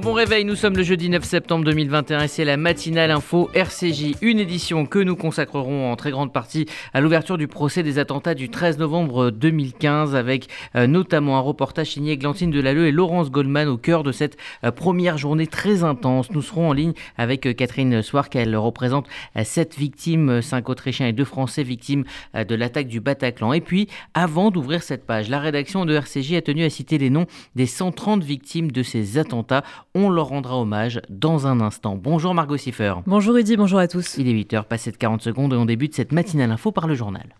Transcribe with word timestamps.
Bon 0.00 0.14
réveil, 0.14 0.46
nous 0.46 0.56
sommes 0.56 0.76
le 0.76 0.82
jeudi 0.82 1.10
9 1.10 1.22
septembre 1.22 1.66
2021 1.66 2.22
et 2.22 2.28
c'est 2.28 2.46
la 2.46 2.56
matinale 2.56 3.10
info 3.10 3.50
RCJ, 3.52 4.16
une 4.22 4.38
édition 4.38 4.86
que 4.86 4.98
nous 4.98 5.16
consacrerons 5.16 5.92
en 5.92 5.96
très 5.96 6.10
grande 6.10 6.32
partie 6.32 6.66
à 6.94 7.02
l'ouverture 7.02 7.36
du 7.36 7.46
procès 7.46 7.82
des 7.82 7.98
attentats 7.98 8.34
du 8.34 8.48
13 8.48 8.78
novembre 8.78 9.30
2015 9.30 10.16
avec 10.16 10.48
euh, 10.76 10.86
notamment 10.86 11.36
un 11.36 11.40
reportage 11.40 11.88
signé 11.90 12.16
Glantine 12.16 12.50
Delalleux 12.50 12.86
et 12.86 12.90
Laurence 12.90 13.30
Goldman 13.30 13.68
au 13.68 13.76
cœur 13.76 14.02
de 14.02 14.12
cette 14.12 14.38
euh, 14.64 14.70
première 14.70 15.18
journée 15.18 15.46
très 15.46 15.84
intense. 15.84 16.30
Nous 16.30 16.42
serons 16.42 16.70
en 16.70 16.72
ligne 16.72 16.94
avec 17.18 17.46
euh, 17.46 17.52
Catherine 17.52 18.00
Soir, 18.00 18.30
qu'elle 18.30 18.56
représente 18.56 19.06
sept 19.44 19.76
victimes, 19.76 20.40
cinq 20.40 20.70
Autrichiens 20.70 21.06
et 21.06 21.12
deux 21.12 21.26
Français 21.26 21.64
victimes 21.64 22.04
de 22.34 22.54
l'attaque 22.54 22.88
du 22.88 23.00
Bataclan. 23.00 23.52
Et 23.52 23.60
puis, 23.60 23.88
avant 24.14 24.50
d'ouvrir 24.50 24.82
cette 24.82 25.04
page, 25.04 25.28
la 25.28 25.38
rédaction 25.38 25.84
de 25.84 25.94
RCJ 25.94 26.34
a 26.34 26.42
tenu 26.42 26.64
à 26.64 26.70
citer 26.70 26.96
les 26.96 27.10
noms 27.10 27.26
des 27.56 27.66
130 27.66 28.24
victimes 28.24 28.72
de 28.72 28.82
ces 28.82 29.18
attentats. 29.18 29.62
On 29.94 30.10
leur 30.10 30.28
rendra 30.28 30.58
hommage 30.58 31.00
dans 31.08 31.46
un 31.46 31.60
instant. 31.60 31.96
Bonjour 31.96 32.34
Margot 32.34 32.56
Siffer. 32.56 32.94
Bonjour 33.06 33.34
Rudy, 33.34 33.56
bonjour 33.56 33.78
à 33.78 33.88
tous. 33.88 34.16
Il 34.18 34.28
est 34.28 34.32
8h, 34.32 34.64
passé 34.64 34.90
de 34.90 34.96
40 34.96 35.22
secondes 35.22 35.52
et 35.52 35.56
on 35.56 35.64
débute 35.64 35.94
cette 35.94 36.12
matinale 36.12 36.50
info 36.50 36.72
par 36.72 36.86
le 36.86 36.94
journal. 36.94 37.34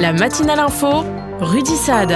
La 0.00 0.12
matinale 0.12 0.60
info, 0.60 1.04
Rudy 1.40 1.76
Saad. 1.76 2.12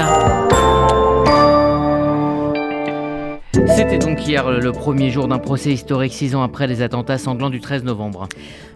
C'était 3.52 3.98
donc 3.98 4.26
hier 4.26 4.50
le 4.50 4.72
premier 4.72 5.10
jour 5.10 5.28
d'un 5.28 5.38
procès 5.38 5.72
historique, 5.72 6.14
six 6.14 6.34
ans 6.34 6.42
après 6.42 6.66
les 6.66 6.80
attentats 6.80 7.18
sanglants 7.18 7.50
du 7.50 7.60
13 7.60 7.84
novembre. 7.84 8.26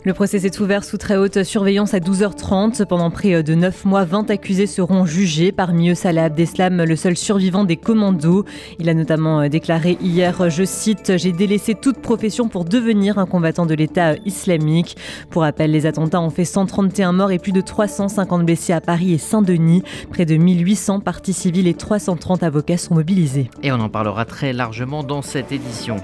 Le 0.04 0.12
procès 0.12 0.38
s'est 0.38 0.60
ouvert 0.60 0.84
sous 0.84 0.98
très 0.98 1.16
haute 1.16 1.42
surveillance 1.44 1.94
à 1.94 1.98
12h30. 1.98 2.84
Pendant 2.84 3.10
près 3.10 3.42
de 3.42 3.54
9 3.54 3.86
mois, 3.86 4.04
20 4.04 4.30
accusés 4.30 4.66
seront 4.66 5.06
jugés. 5.06 5.50
Parmi 5.50 5.90
eux, 5.90 5.94
Salah 5.94 6.24
Abdeslam, 6.24 6.84
le 6.84 6.94
seul 6.94 7.16
survivant 7.16 7.64
des 7.64 7.76
commandos. 7.76 8.44
Il 8.78 8.90
a 8.90 8.94
notamment 8.94 9.48
déclaré 9.48 9.96
hier, 10.02 10.50
je 10.50 10.64
cite, 10.64 11.14
J'ai 11.16 11.32
délaissé 11.32 11.74
toute 11.74 11.98
profession 11.98 12.48
pour 12.48 12.66
devenir 12.66 13.18
un 13.18 13.26
combattant 13.26 13.66
de 13.66 13.74
l'État 13.74 14.14
islamique. 14.26 14.96
Pour 15.30 15.42
rappel, 15.42 15.70
les 15.70 15.86
attentats 15.86 16.20
ont 16.20 16.30
fait 16.30 16.44
131 16.44 17.12
morts 17.12 17.32
et 17.32 17.38
plus 17.38 17.52
de 17.52 17.62
350 17.62 18.44
blessés 18.44 18.74
à 18.74 18.82
Paris 18.82 19.14
et 19.14 19.18
Saint-Denis. 19.18 19.82
Près 20.10 20.26
de 20.26 20.36
1800 20.36 21.00
parties 21.00 21.32
civiles 21.32 21.66
et 21.66 21.74
330 21.74 22.42
avocats 22.42 22.76
sont 22.76 22.94
mobilisés. 22.94 23.50
Et 23.62 23.72
on 23.72 23.80
en 23.80 23.88
parlera 23.88 24.26
très 24.26 24.52
largement 24.52 24.65
dans 25.02 25.22
cette 25.22 25.52
édition. 25.52 25.96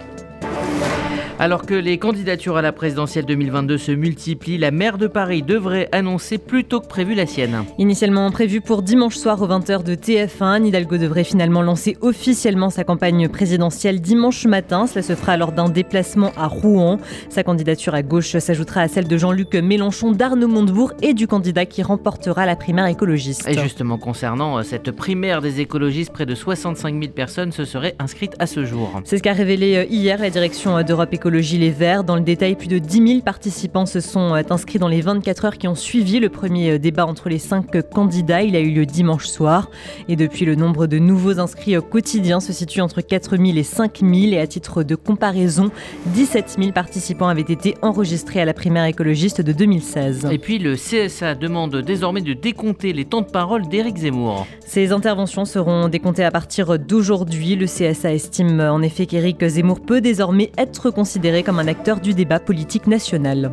Alors 1.39 1.67
que 1.67 1.75
les 1.75 1.99
candidatures 1.99 2.57
à 2.57 2.63
la 2.63 2.73
présidentielle 2.73 3.25
2022 3.25 3.79
se 3.79 3.91
multiplient, 3.91 4.59
la 4.59 4.71
maire 4.71 4.99
de 4.99 5.07
Paris 5.07 5.43
devrait 5.43 5.89
annoncer 5.91 6.39
plus 6.39 6.65
tôt 6.65 6.81
que 6.81 6.87
prévu 6.87 7.15
la 7.15 7.27
sienne. 7.27 7.65
Initialement 7.79 8.31
prévu 8.31 8.61
pour 8.61 8.83
dimanche 8.83 9.17
soir 9.17 9.41
aux 9.43 9.49
20h 9.49 9.83
de 9.83 9.95
TF1, 9.95 10.65
Hidalgo 10.67 10.99
devrait 10.99 11.25
finalement 11.25 11.63
lancer 11.63 11.97
officiellement 12.01 12.71
sa 12.71 12.85
campagne 12.85 13.29
présidentielle 13.29 14.01
dimanche 14.01 14.47
matin. 14.47 14.87
Cela 14.87 15.03
se 15.03 15.15
fera 15.15 15.37
lors 15.37 15.53
d'un 15.53 15.69
déplacement 15.69 16.33
à 16.37 16.47
Rouen. 16.47 16.99
Sa 17.29 17.43
candidature 17.43 17.95
à 17.95 18.03
gauche 18.03 18.37
s'ajoutera 18.39 18.83
à 18.83 18.89
celle 18.89 19.09
de 19.09 19.17
Jean-Luc 19.17 19.55
Mélenchon, 19.55 20.13
d'Arnaud 20.13 20.49
Montebourg 20.49 20.93
et 21.03 21.15
du 21.15 21.27
candidat 21.27 21.67
qui 21.67 21.83
remportera 21.83 22.47
la 22.47 22.57
primaire 22.57 22.87
écologiste. 22.87 23.49
Et 23.49 23.59
justement, 23.59 23.99
concernant 23.99 24.59
euh, 24.59 24.63
cette 24.63 24.91
primaire 24.93 25.41
des 25.41 25.61
écologistes, 25.61 26.13
près 26.13 26.27
de 26.27 26.35
65 26.35 27.01
000 27.01 27.13
personnes 27.13 27.53
se 27.53 27.65
seraient 27.65 27.97
inscrites 27.99 28.35
à 28.39 28.47
ce 28.47 28.65
jour. 28.65 29.01
C'est 29.05 29.17
ce 29.17 29.23
qu'a 29.23 29.33
révélé 29.33 29.77
euh, 29.77 29.85
hier 29.91 30.21
la 30.21 30.31
direction 30.31 30.77
euh, 30.77 30.83
d'Europe 30.83 31.13
Écologie 31.13 31.22
le 31.29 31.41
gilet 31.41 31.71
vert. 31.71 32.05
Dans 32.05 32.17
le 32.17 32.23
détail, 32.23 32.57
plus 32.57 32.69
de 32.69 32.79
10 32.79 33.09
000 33.09 33.21
participants 33.21 33.87
se 33.87 34.01
sont 34.01 34.35
euh, 34.35 34.43
inscrits 34.51 34.79
dans 34.79 34.89
les 34.89 35.01
24 35.01 35.45
heures 35.45 35.59
qui 35.59 35.69
ont 35.69 35.75
suivi 35.75 36.19
le 36.19 36.29
premier 36.29 36.73
euh, 36.73 36.79
débat 36.79 37.07
entre 37.07 37.29
les 37.29 37.39
cinq 37.39 37.81
candidats. 37.91 38.43
Il 38.43 38.57
a 38.57 38.61
eu 38.61 38.71
lieu 38.71 38.87
dimanche 38.87 39.27
soir. 39.27 39.71
Et 40.09 40.17
depuis, 40.17 40.45
le 40.45 40.55
nombre 40.55 40.87
de 40.87 40.99
nouveaux 40.99 41.39
inscrits 41.39 41.77
quotidiens 41.91 42.41
se 42.41 42.53
situe 42.53 42.81
entre 42.81 43.01
4 43.01 43.37
000 43.37 43.57
et 43.57 43.63
5 43.63 44.01
000. 44.01 44.13
Et 44.33 44.41
à 44.41 44.47
titre 44.47 44.83
de 44.83 44.95
comparaison, 44.95 45.71
17 46.07 46.57
000 46.59 46.73
participants 46.73 47.29
avaient 47.29 47.43
été 47.43 47.77
enregistrés 47.83 48.41
à 48.41 48.45
la 48.45 48.55
primaire 48.55 48.87
écologiste 48.87 49.41
de 49.41 49.53
2016. 49.53 50.27
Et 50.31 50.39
puis, 50.39 50.59
le 50.59 50.75
CSA 50.75 51.35
demande 51.35 51.77
désormais 51.77 52.23
de 52.23 52.33
décompter 52.33 52.93
les 52.93 53.05
temps 53.05 53.21
de 53.21 53.31
parole 53.31 53.69
d'Éric 53.69 53.99
Zemmour. 53.99 54.47
Ces 54.67 54.93
interventions 54.93 55.45
seront 55.45 55.89
décomptées 55.89 56.25
à 56.25 56.31
partir 56.31 56.79
d'aujourd'hui. 56.79 57.55
Le 57.55 57.67
CSA 57.67 58.13
estime 58.13 58.61
en 58.61 58.83
effet 58.83 59.07
qu'Éric 59.07 59.47
Zemmour 59.47 59.81
peut 59.81 60.01
désormais 60.01 60.51
être 60.59 60.91
considéré 60.91 61.12
comme 61.45 61.59
un 61.59 61.69
acteur 61.69 62.01
du 62.01 62.15
débat 62.15 62.41
politique 62.41 62.87
national. 62.87 63.53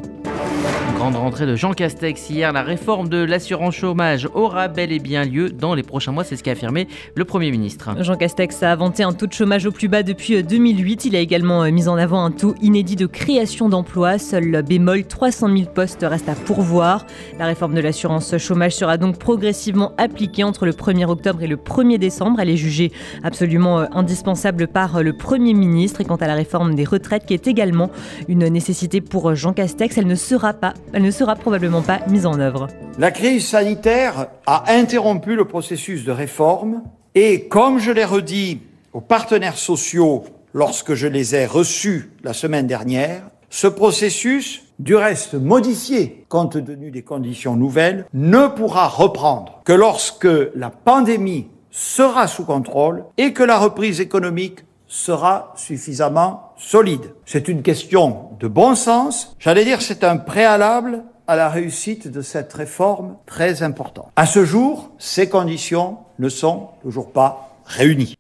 Grande 0.95 1.15
rentrée 1.15 1.45
de 1.45 1.55
Jean 1.55 1.73
Castex 1.73 2.29
hier, 2.29 2.51
la 2.51 2.61
réforme 2.61 3.09
de 3.09 3.17
l'assurance 3.17 3.75
chômage 3.75 4.27
aura 4.33 4.67
bel 4.67 4.91
et 4.91 4.99
bien 4.99 5.23
lieu 5.23 5.49
dans 5.49 5.73
les 5.73 5.83
prochains 5.83 6.11
mois, 6.11 6.23
c'est 6.23 6.35
ce 6.35 6.43
qu'a 6.43 6.51
affirmé 6.51 6.87
le 7.15 7.25
Premier 7.25 7.51
ministre. 7.51 7.91
Jean 7.99 8.15
Castex 8.15 8.63
a 8.63 8.71
inventé 8.71 9.03
un 9.03 9.13
taux 9.13 9.27
de 9.27 9.33
chômage 9.33 9.65
au 9.65 9.71
plus 9.71 9.87
bas 9.87 10.03
depuis 10.03 10.43
2008. 10.43 11.05
Il 11.05 11.15
a 11.15 11.19
également 11.19 11.63
euh, 11.63 11.71
mis 11.71 11.87
en 11.87 11.97
avant 11.97 12.23
un 12.23 12.31
taux 12.31 12.55
inédit 12.61 12.95
de 12.95 13.05
création 13.05 13.69
d'emplois. 13.69 14.17
Seul 14.17 14.61
bémol 14.63 15.05
300 15.05 15.55
000 15.55 15.69
postes 15.73 16.05
restent 16.07 16.29
à 16.29 16.35
pourvoir. 16.35 17.05
La 17.37 17.45
réforme 17.45 17.75
de 17.75 17.81
l'assurance 17.81 18.37
chômage 18.37 18.75
sera 18.75 18.97
donc 18.97 19.17
progressivement 19.17 19.93
appliquée 19.97 20.43
entre 20.43 20.65
le 20.65 20.73
1er 20.73 21.05
octobre 21.05 21.41
et 21.43 21.47
le 21.47 21.57
1er 21.57 21.97
décembre. 21.97 22.39
Elle 22.39 22.49
est 22.49 22.57
jugée 22.57 22.91
absolument 23.23 23.79
euh, 23.79 23.85
indispensable 23.93 24.67
par 24.67 24.97
euh, 24.97 25.03
le 25.03 25.13
Premier 25.13 25.53
ministre. 25.53 26.01
Et 26.01 26.05
quant 26.05 26.17
à 26.17 26.27
la 26.27 26.35
réforme 26.35 26.75
des 26.75 26.85
retraites, 26.85 27.25
qui 27.25 27.33
est 27.33 27.47
également 27.47 27.89
une 28.27 28.47
nécessité 28.47 29.01
pour 29.01 29.35
Jean 29.35 29.53
Castex, 29.53 29.97
elle 29.97 30.07
ne 30.07 30.15
sera 30.15 30.53
pas 30.53 30.73
elle 30.93 31.03
ne 31.03 31.11
sera 31.11 31.35
probablement 31.35 31.81
pas 31.81 31.99
mise 32.07 32.25
en 32.25 32.39
œuvre. 32.39 32.67
La 32.97 33.11
crise 33.11 33.47
sanitaire 33.47 34.27
a 34.45 34.71
interrompu 34.71 35.35
le 35.35 35.45
processus 35.45 36.03
de 36.03 36.11
réforme 36.11 36.83
et, 37.15 37.47
comme 37.47 37.79
je 37.79 37.91
l'ai 37.91 38.05
redit 38.05 38.61
aux 38.93 39.01
partenaires 39.01 39.57
sociaux 39.57 40.23
lorsque 40.53 40.93
je 40.93 41.07
les 41.07 41.35
ai 41.35 41.45
reçus 41.45 42.11
la 42.23 42.33
semaine 42.33 42.67
dernière, 42.67 43.23
ce 43.49 43.67
processus, 43.67 44.63
du 44.79 44.95
reste 44.95 45.33
modifié 45.33 46.25
compte 46.29 46.63
tenu 46.65 46.89
des 46.89 47.01
conditions 47.01 47.55
nouvelles, 47.55 48.05
ne 48.13 48.47
pourra 48.47 48.87
reprendre 48.87 49.61
que 49.65 49.73
lorsque 49.73 50.27
la 50.55 50.69
pandémie 50.69 51.47
sera 51.69 52.27
sous 52.27 52.45
contrôle 52.45 53.03
et 53.17 53.33
que 53.33 53.43
la 53.43 53.57
reprise 53.57 53.99
économique 53.99 54.59
sera 54.89 55.53
suffisamment 55.55 56.53
solide. 56.57 57.13
C'est 57.25 57.47
une 57.47 57.61
question 57.61 58.31
de 58.39 58.49
bon 58.49 58.75
sens. 58.75 59.35
J'allais 59.39 59.63
dire 59.63 59.81
c'est 59.81 60.03
un 60.03 60.17
préalable 60.17 61.03
à 61.27 61.35
la 61.35 61.47
réussite 61.47 62.07
de 62.07 62.21
cette 62.21 62.51
réforme 62.51 63.15
très 63.27 63.63
importante. 63.63 64.09
À 64.15 64.25
ce 64.25 64.43
jour, 64.43 64.89
ces 64.97 65.29
conditions 65.29 65.99
ne 66.17 66.27
sont 66.27 66.69
toujours 66.81 67.11
pas 67.13 67.55
réunies. 67.65 68.18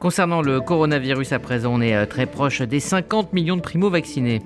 Concernant 0.00 0.42
le 0.42 0.60
coronavirus, 0.60 1.32
à 1.32 1.40
présent, 1.40 1.72
on 1.74 1.80
est 1.80 1.96
euh, 1.96 2.06
très 2.06 2.26
proche 2.26 2.62
des 2.62 2.78
50 2.78 3.32
millions 3.32 3.56
de 3.56 3.60
primo-vaccinés. 3.60 4.42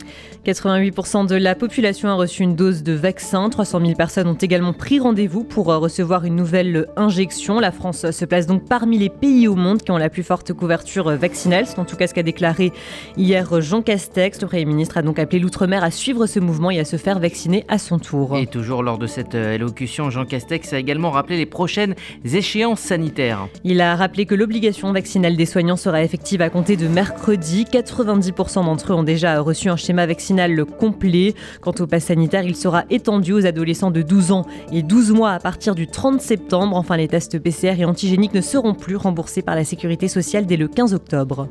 88% 0.47 1.29
de 1.29 1.37
la 1.37 1.55
population 1.55 2.09
a 2.09 2.15
reçu 2.15 2.43
une 2.43 2.57
dose 2.57 2.83
de 2.83 2.95
vaccin. 2.95 3.51
300 3.51 3.81
000 3.81 3.93
personnes 3.93 4.29
ont 4.29 4.35
également 4.35 4.73
pris 4.73 4.99
rendez-vous 4.99 5.45
pour 5.45 5.71
euh, 5.71 5.77
recevoir 5.77 6.25
une 6.25 6.37
nouvelle 6.37 6.87
injection. 6.97 7.61
La 7.61 7.71
France 7.71 8.11
se 8.11 8.25
place 8.25 8.47
donc 8.47 8.65
parmi 8.67 8.97
les 8.97 9.11
pays 9.11 9.47
au 9.47 9.55
monde 9.55 9.83
qui 9.83 9.91
ont 9.91 9.99
la 9.99 10.09
plus 10.09 10.23
forte 10.23 10.55
couverture 10.55 11.11
vaccinale. 11.17 11.67
C'est 11.67 11.79
en 11.79 11.85
tout 11.85 11.97
cas 11.97 12.07
ce 12.07 12.15
qu'a 12.15 12.23
déclaré 12.23 12.73
hier 13.19 13.61
Jean 13.61 13.83
Castex. 13.83 14.41
Le 14.41 14.49
Premier 14.49 14.65
ministre 14.65 14.97
a 14.97 15.03
donc 15.03 15.19
appelé 15.19 15.39
l'outre-mer 15.39 15.85
à 15.85 15.91
suivre 15.91 16.25
ce 16.25 16.41
mouvement 16.41 16.71
et 16.71 16.81
à 16.81 16.87
se 16.87 16.97
faire 16.97 17.19
vacciner 17.19 17.67
à 17.69 17.77
son 17.77 17.99
tour. 17.99 18.39
Et 18.39 18.47
toujours 18.47 18.83
lors 18.83 18.97
de 18.97 19.07
cette 19.07 19.35
euh, 19.35 19.53
élocution, 19.53 20.09
Jean 20.09 20.25
Castex 20.25 20.73
a 20.73 20.79
également 20.79 21.11
rappelé 21.11 21.37
les 21.37 21.47
prochaines 21.47 21.95
échéances 22.25 22.81
sanitaires. 22.81 23.49
Il 23.65 23.83
a 23.83 23.97
rappelé 23.97 24.25
que 24.25 24.35
l'obligation 24.35 24.93
vaccinale 24.95 25.37
des 25.37 25.42
soignants 25.47 25.77
sera 25.77 26.03
effective 26.03 26.43
à 26.43 26.51
compter 26.51 26.77
de 26.77 26.89
mercredi. 26.89 27.65
90% 27.65 28.65
d'entre 28.65 28.93
eux 28.93 28.97
ont 28.97 29.03
déjà 29.03 29.41
reçu 29.41 29.69
un 29.69 29.77
schéma 29.77 30.07
vaccinal 30.07 30.65
complet. 30.65 31.35
Quant 31.61 31.75
au 31.79 31.87
pass 31.87 32.05
sanitaire, 32.05 32.45
il 32.45 32.57
sera 32.57 32.85
étendu 32.91 33.33
aux 33.33 33.47
adolescents 33.47 33.91
de 33.91 34.03
12 34.03 34.33
ans 34.33 34.47
et 34.73 34.83
12 34.83 35.13
mois 35.13 35.31
à 35.33 35.39
partir 35.39 35.75
du 35.75 35.87
30 35.87 36.21
septembre. 36.21 36.77
Enfin, 36.77 36.97
les 36.97 37.09
tests 37.09 37.39
PCR 37.39 37.75
et 37.79 37.85
antigéniques 37.85 38.35
ne 38.35 38.41
seront 38.41 38.75
plus 38.75 38.97
remboursés 38.97 39.43
par 39.43 39.55
la 39.55 39.65
sécurité 39.65 40.09
sociale 40.09 40.47
dès 40.47 40.57
le 40.57 40.69
15 40.69 40.95
octobre. 40.95 41.49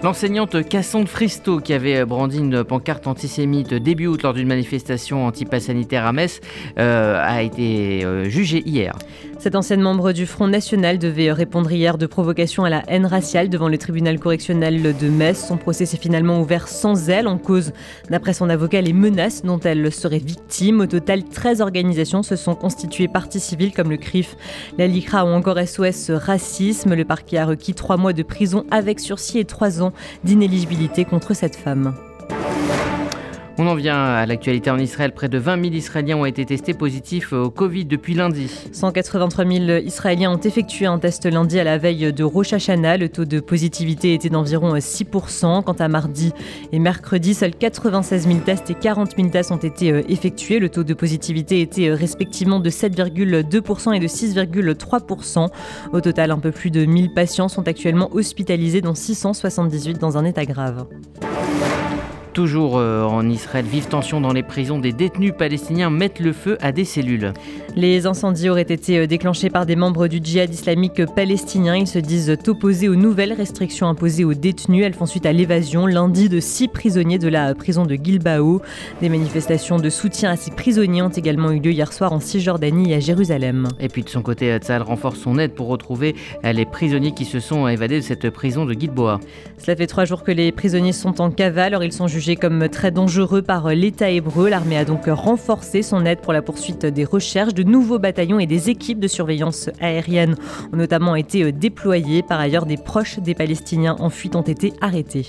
L'enseignante 0.00 0.68
Cassandre 0.68 1.08
Fristo, 1.08 1.58
qui 1.58 1.72
avait 1.72 2.04
brandi 2.04 2.38
une 2.38 2.62
pancarte 2.62 3.08
antisémite 3.08 3.74
début 3.74 4.06
août 4.06 4.22
lors 4.22 4.32
d'une 4.32 4.46
manifestation 4.46 5.26
anti-pass 5.26 5.64
sanitaire 5.64 6.06
à 6.06 6.12
Metz, 6.12 6.40
euh, 6.78 7.20
a 7.20 7.42
été 7.42 8.04
euh, 8.04 8.28
jugée 8.28 8.62
hier. 8.64 8.94
Cette 9.38 9.54
ancienne 9.54 9.80
membre 9.80 10.10
du 10.10 10.26
Front 10.26 10.48
National 10.48 10.98
devait 10.98 11.30
répondre 11.30 11.70
hier 11.70 11.96
de 11.96 12.06
provocation 12.06 12.64
à 12.64 12.70
la 12.70 12.82
haine 12.88 13.06
raciale 13.06 13.48
devant 13.48 13.68
le 13.68 13.78
tribunal 13.78 14.18
correctionnel 14.18 14.96
de 14.96 15.08
Metz. 15.08 15.46
Son 15.46 15.56
procès 15.56 15.86
s'est 15.86 15.96
finalement 15.96 16.40
ouvert 16.40 16.66
sans 16.66 17.08
elle, 17.08 17.28
en 17.28 17.38
cause, 17.38 17.72
d'après 18.10 18.32
son 18.32 18.50
avocat, 18.50 18.80
les 18.80 18.92
menaces 18.92 19.42
dont 19.42 19.60
elle 19.60 19.92
serait 19.92 20.18
victime. 20.18 20.80
Au 20.80 20.86
total, 20.86 21.22
13 21.22 21.60
organisations 21.60 22.24
se 22.24 22.34
sont 22.34 22.56
constituées 22.56 23.06
partie 23.06 23.38
civile, 23.38 23.72
comme 23.72 23.90
le 23.90 23.96
CRIF, 23.96 24.36
la 24.76 24.88
LICRA 24.88 25.24
ou 25.24 25.28
encore 25.28 25.58
SOS 25.58 26.10
Racisme. 26.10 26.94
Le 26.94 27.04
parquet 27.04 27.38
a 27.38 27.46
requis 27.46 27.74
trois 27.74 27.96
mois 27.96 28.12
de 28.12 28.24
prison 28.24 28.64
avec 28.72 28.98
sursis 28.98 29.38
et 29.38 29.44
trois 29.44 29.80
ans 29.80 29.92
d'inéligibilité 30.24 31.04
contre 31.04 31.34
cette 31.34 31.54
femme. 31.54 31.94
On 33.60 33.66
en 33.66 33.74
vient 33.74 34.00
à 34.00 34.24
l'actualité 34.24 34.70
en 34.70 34.78
Israël. 34.78 35.10
Près 35.10 35.28
de 35.28 35.36
20 35.36 35.60
000 35.60 35.74
Israéliens 35.74 36.16
ont 36.16 36.24
été 36.24 36.46
testés 36.46 36.74
positifs 36.74 37.32
au 37.32 37.50
Covid 37.50 37.86
depuis 37.86 38.14
lundi. 38.14 38.48
183 38.70 39.44
000 39.44 39.64
Israéliens 39.84 40.30
ont 40.30 40.38
effectué 40.38 40.86
un 40.86 41.00
test 41.00 41.26
lundi 41.26 41.58
à 41.58 41.64
la 41.64 41.76
veille 41.76 42.12
de 42.12 42.22
Rosh 42.22 42.52
Hashanah. 42.52 42.98
Le 42.98 43.08
taux 43.08 43.24
de 43.24 43.40
positivité 43.40 44.14
était 44.14 44.28
d'environ 44.28 44.76
6%. 44.76 45.64
Quant 45.64 45.72
à 45.72 45.88
mardi 45.88 46.32
et 46.70 46.78
mercredi, 46.78 47.34
seuls 47.34 47.52
96 47.52 48.28
000 48.28 48.38
tests 48.46 48.70
et 48.70 48.74
40 48.74 49.16
000 49.16 49.28
tests 49.30 49.50
ont 49.50 49.56
été 49.56 49.90
euh, 49.90 50.02
effectués. 50.08 50.60
Le 50.60 50.68
taux 50.68 50.84
de 50.84 50.94
positivité 50.94 51.60
était 51.60 51.88
euh, 51.88 51.96
respectivement 51.96 52.60
de 52.60 52.70
7,2% 52.70 53.92
et 53.92 53.98
de 53.98 54.06
6,3%. 54.06 55.48
Au 55.92 56.00
total, 56.00 56.30
un 56.30 56.38
peu 56.38 56.52
plus 56.52 56.70
de 56.70 56.84
1000 56.84 57.12
patients 57.12 57.48
sont 57.48 57.66
actuellement 57.66 58.08
hospitalisés, 58.12 58.82
dont 58.82 58.94
678 58.94 59.98
dans 59.98 60.16
un 60.16 60.24
état 60.24 60.44
grave. 60.44 60.86
Toujours 62.38 62.78
euh, 62.78 63.02
en 63.02 63.28
Israël, 63.28 63.64
vive 63.68 63.88
tension 63.88 64.20
dans 64.20 64.32
les 64.32 64.44
prisons. 64.44 64.78
Des 64.78 64.92
détenus 64.92 65.32
palestiniens 65.36 65.90
mettent 65.90 66.20
le 66.20 66.32
feu 66.32 66.56
à 66.60 66.70
des 66.70 66.84
cellules. 66.84 67.32
Les 67.74 68.06
incendies 68.06 68.48
auraient 68.48 68.62
été 68.62 68.96
euh, 68.96 69.06
déclenchés 69.08 69.50
par 69.50 69.66
des 69.66 69.74
membres 69.74 70.06
du 70.06 70.20
djihad 70.22 70.54
islamique 70.54 71.04
palestinien. 71.16 71.74
Ils 71.74 71.88
se 71.88 71.98
disent 71.98 72.36
opposés 72.46 72.88
aux 72.88 72.94
nouvelles 72.94 73.32
restrictions 73.32 73.88
imposées 73.88 74.24
aux 74.24 74.34
détenus. 74.34 74.84
Elles 74.86 74.94
font 74.94 75.04
suite 75.06 75.26
à 75.26 75.32
l'évasion 75.32 75.88
lundi 75.88 76.28
de 76.28 76.38
six 76.38 76.68
prisonniers 76.68 77.18
de 77.18 77.26
la 77.26 77.56
prison 77.56 77.84
de 77.84 77.96
Gilbao. 77.96 78.62
Des 79.00 79.08
manifestations 79.08 79.78
de 79.78 79.90
soutien 79.90 80.30
à 80.30 80.36
ces 80.36 80.52
prisonniers 80.52 81.02
ont 81.02 81.08
également 81.08 81.50
eu 81.50 81.58
lieu 81.58 81.72
hier 81.72 81.92
soir 81.92 82.12
en 82.12 82.20
Cisjordanie 82.20 82.92
et 82.92 82.94
à 82.94 83.00
Jérusalem. 83.00 83.66
Et 83.80 83.88
puis 83.88 84.04
de 84.04 84.08
son 84.08 84.22
côté, 84.22 84.56
Tzal 84.58 84.82
renforce 84.82 85.18
son 85.18 85.40
aide 85.40 85.54
pour 85.54 85.66
retrouver 85.66 86.14
euh, 86.44 86.52
les 86.52 86.66
prisonniers 86.66 87.14
qui 87.14 87.24
se 87.24 87.40
sont 87.40 87.66
évadés 87.66 87.96
de 87.96 88.04
cette 88.04 88.30
prison 88.30 88.64
de 88.64 88.74
Gilboa. 88.74 89.18
Cela 89.58 89.74
fait 89.74 89.88
trois 89.88 90.04
jours 90.04 90.22
que 90.22 90.30
les 90.30 90.52
prisonniers 90.52 90.92
sont 90.92 91.20
en 91.20 91.32
cavale. 91.32 91.74
Alors 91.74 91.82
ils 91.82 91.92
sont 91.92 92.06
jugés 92.06 92.27
comme 92.36 92.68
très 92.68 92.90
dangereux 92.90 93.42
par 93.42 93.68
l'État 93.70 94.10
hébreu. 94.10 94.48
L'armée 94.48 94.76
a 94.76 94.84
donc 94.84 95.06
renforcé 95.06 95.82
son 95.82 96.04
aide 96.04 96.20
pour 96.20 96.32
la 96.32 96.42
poursuite 96.42 96.86
des 96.86 97.04
recherches. 97.04 97.54
De 97.54 97.62
nouveaux 97.62 97.98
bataillons 97.98 98.38
et 98.38 98.46
des 98.46 98.70
équipes 98.70 99.00
de 99.00 99.08
surveillance 99.08 99.70
aérienne 99.80 100.36
ont 100.72 100.76
notamment 100.76 101.16
été 101.16 101.52
déployés. 101.52 102.22
Par 102.22 102.40
ailleurs, 102.40 102.66
des 102.66 102.76
proches 102.76 103.18
des 103.18 103.34
Palestiniens 103.34 103.96
en 103.98 104.10
fuite 104.10 104.36
ont 104.36 104.42
été 104.42 104.72
arrêtés. 104.80 105.26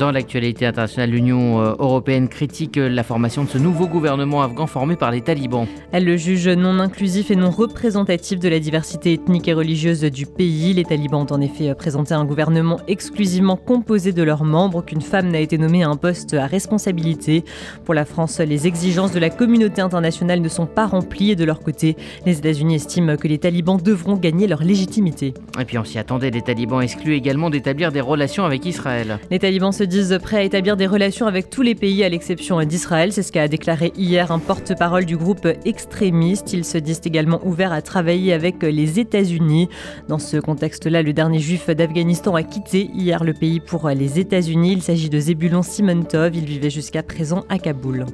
Dans 0.00 0.12
l'actualité 0.12 0.64
internationale, 0.64 1.10
l'Union 1.10 1.60
euh, 1.60 1.74
européenne 1.78 2.30
critique 2.30 2.78
euh, 2.78 2.88
la 2.88 3.02
formation 3.02 3.44
de 3.44 3.50
ce 3.50 3.58
nouveau 3.58 3.86
gouvernement 3.86 4.40
afghan 4.40 4.66
formé 4.66 4.96
par 4.96 5.10
les 5.10 5.20
talibans. 5.20 5.66
Elle 5.92 6.06
le 6.06 6.16
juge 6.16 6.48
non 6.48 6.78
inclusif 6.78 7.30
et 7.30 7.36
non 7.36 7.50
représentatif 7.50 8.38
de 8.38 8.48
la 8.48 8.60
diversité 8.60 9.12
ethnique 9.12 9.46
et 9.46 9.52
religieuse 9.52 10.00
du 10.00 10.24
pays. 10.24 10.72
Les 10.72 10.84
talibans 10.84 11.20
ont 11.20 11.34
en 11.34 11.42
effet 11.42 11.68
euh, 11.68 11.74
présenté 11.74 12.14
un 12.14 12.24
gouvernement 12.24 12.80
exclusivement 12.88 13.56
composé 13.56 14.12
de 14.12 14.22
leurs 14.22 14.42
membres. 14.42 14.78
Aucune 14.78 15.02
femme 15.02 15.28
n'a 15.28 15.40
été 15.40 15.58
nommée 15.58 15.82
à 15.82 15.90
un 15.90 15.96
poste 15.96 16.32
à 16.32 16.46
responsabilité. 16.46 17.44
Pour 17.84 17.92
la 17.92 18.06
France, 18.06 18.38
les 18.38 18.66
exigences 18.66 19.12
de 19.12 19.18
la 19.18 19.28
communauté 19.28 19.82
internationale 19.82 20.40
ne 20.40 20.48
sont 20.48 20.64
pas 20.64 20.86
remplies 20.86 21.32
et 21.32 21.36
de 21.36 21.44
leur 21.44 21.60
côté, 21.60 21.94
les 22.24 22.38
États-Unis 22.38 22.76
estiment 22.76 23.16
que 23.16 23.28
les 23.28 23.36
talibans 23.36 23.76
devront 23.76 24.16
gagner 24.16 24.46
leur 24.46 24.64
légitimité. 24.64 25.34
Et 25.60 25.66
puis 25.66 25.76
on 25.76 25.84
s'y 25.84 25.98
attendait, 25.98 26.30
les 26.30 26.40
talibans 26.40 26.80
excluent 26.80 27.16
également 27.16 27.50
d'établir 27.50 27.92
des 27.92 28.00
relations 28.00 28.46
avec 28.46 28.64
Israël. 28.64 29.18
Les 29.30 29.38
talibans 29.38 29.72
se 29.72 29.89
disent 29.90 30.16
prêts 30.22 30.36
à 30.36 30.42
établir 30.44 30.76
des 30.76 30.86
relations 30.86 31.26
avec 31.26 31.50
tous 31.50 31.62
les 31.62 31.74
pays 31.74 32.04
à 32.04 32.08
l'exception 32.08 32.62
d'Israël. 32.62 33.12
C'est 33.12 33.24
ce 33.24 33.32
qu'a 33.32 33.48
déclaré 33.48 33.92
hier 33.96 34.30
un 34.30 34.38
porte-parole 34.38 35.04
du 35.04 35.16
groupe 35.16 35.48
extrémiste. 35.64 36.52
Ils 36.52 36.64
se 36.64 36.78
disent 36.78 37.00
également 37.04 37.40
ouverts 37.44 37.72
à 37.72 37.82
travailler 37.82 38.32
avec 38.32 38.62
les 38.62 39.00
États-Unis. 39.00 39.68
Dans 40.08 40.20
ce 40.20 40.36
contexte-là, 40.36 41.02
le 41.02 41.12
dernier 41.12 41.40
juif 41.40 41.68
d'Afghanistan 41.68 42.36
a 42.36 42.44
quitté 42.44 42.88
hier 42.94 43.24
le 43.24 43.34
pays 43.34 43.58
pour 43.58 43.88
les 43.88 44.20
États-Unis. 44.20 44.72
Il 44.74 44.82
s'agit 44.82 45.10
de 45.10 45.18
Zebulon 45.18 45.62
Simontov. 45.62 46.36
Il 46.36 46.44
vivait 46.44 46.70
jusqu'à 46.70 47.02
présent 47.02 47.44
à 47.48 47.58
Kaboul. 47.58 48.06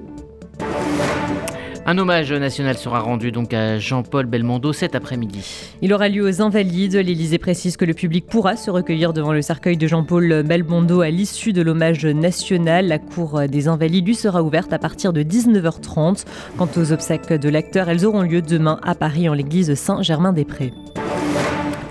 Un 1.89 1.99
hommage 1.99 2.33
national 2.33 2.77
sera 2.77 2.99
rendu 2.99 3.31
donc 3.31 3.55
à 3.55 3.79
Jean-Paul 3.79 4.27
Belmondo 4.27 4.73
cet 4.73 4.97
après-midi. 4.97 5.71
Il 5.83 5.95
aura 5.95 6.09
lieu 6.09 6.25
aux 6.27 6.43
Invalides. 6.43 6.97
L'Élysée 6.97 7.39
précise 7.39 7.77
que 7.77 7.85
le 7.85 7.95
public 7.95 8.27
pourra 8.27 8.57
se 8.57 8.73
recueillir 8.73 9.13
devant 9.13 9.33
le 9.33 9.41
cercueil 9.41 9.77
de 9.77 9.87
Jean-Paul 9.87 10.43
Belmondo 10.43 11.01
à 11.01 11.11
l'issue 11.11 11.53
de 11.53 11.63
l'hommage 11.63 12.05
national. 12.05 12.89
La 12.89 12.99
cour 12.99 13.43
des 13.49 13.69
Invalides 13.69 14.05
lui 14.05 14.17
sera 14.17 14.43
ouverte 14.43 14.73
à 14.73 14.81
partir 14.81 15.13
de 15.13 15.23
19h30. 15.23 16.25
Quant 16.59 16.69
aux 16.77 16.91
obsèques 16.91 17.33
de 17.33 17.49
l'acteur, 17.49 17.89
elles 17.89 18.05
auront 18.05 18.23
lieu 18.23 18.43
demain 18.43 18.81
à 18.83 18.97
Paris 18.97 19.29
en 19.29 19.35
l'église 19.35 19.73
Saint-Germain-des-Prés 19.75 20.73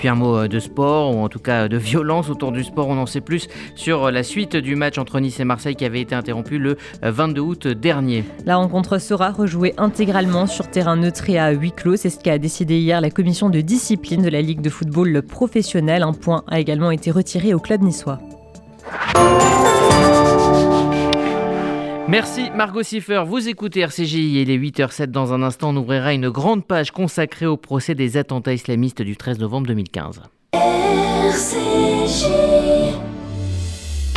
un 0.07 0.15
mot 0.15 0.37
euh, 0.37 0.47
de 0.47 0.59
sport, 0.59 1.15
ou 1.15 1.19
en 1.19 1.29
tout 1.29 1.39
cas 1.39 1.67
de 1.67 1.77
violence 1.77 2.29
autour 2.29 2.51
du 2.51 2.63
sport, 2.63 2.87
on 2.87 2.97
en 2.97 3.05
sait 3.05 3.21
plus 3.21 3.47
sur 3.75 4.11
la 4.11 4.23
suite 4.23 4.55
du 4.55 4.75
match 4.75 4.97
entre 4.97 5.19
Nice 5.19 5.39
et 5.39 5.43
Marseille 5.43 5.75
qui 5.75 5.85
avait 5.85 6.01
été 6.01 6.15
interrompu 6.15 6.57
le 6.57 6.77
22 7.01 7.41
euh, 7.41 7.43
août 7.43 7.67
dernier. 7.67 8.23
La 8.45 8.57
rencontre 8.57 8.97
sera 8.97 9.31
rejouée 9.31 9.73
intégralement 9.77 10.47
sur 10.47 10.69
terrain 10.69 10.95
neutre 10.95 11.29
et 11.29 11.39
à 11.39 11.51
huis 11.51 11.71
clos. 11.71 11.95
C'est 11.95 12.09
ce 12.09 12.19
qu'a 12.19 12.37
décidé 12.37 12.77
hier 12.77 13.01
la 13.01 13.09
commission 13.09 13.49
de 13.49 13.61
discipline 13.61 14.21
de 14.21 14.29
la 14.29 14.41
Ligue 14.41 14.61
de 14.61 14.69
football 14.69 15.21
professionnel. 15.21 16.03
Un 16.03 16.13
point 16.13 16.43
a 16.47 16.59
également 16.59 16.91
été 16.91 17.11
retiré 17.11 17.53
au 17.53 17.59
club 17.59 17.81
niçois. 17.81 18.19
Merci 22.07 22.51
Margot 22.51 22.83
Siffer, 22.83 23.23
vous 23.25 23.49
écoutez 23.49 23.79
RCJ, 23.79 24.13
il 24.13 24.51
est 24.51 24.57
8h07 24.59 25.07
dans 25.07 25.33
un 25.33 25.41
instant, 25.41 25.69
on 25.69 25.77
ouvrira 25.77 26.13
une 26.13 26.29
grande 26.29 26.63
page 26.63 26.91
consacrée 26.91 27.47
au 27.47 27.57
procès 27.57 27.95
des 27.95 28.15
attentats 28.15 28.53
islamistes 28.53 29.01
du 29.01 29.17
13 29.17 29.39
novembre 29.39 29.65
2015. 29.67 30.21
RCJ. 30.53 32.25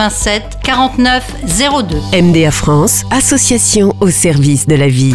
87 0.00 0.60
49 0.64 1.22
02. 1.42 2.22
MDA 2.22 2.50
France, 2.50 3.04
association 3.10 3.94
au 4.00 4.08
service 4.08 4.66
de 4.66 4.74
la 4.74 4.88
vie. 4.88 5.14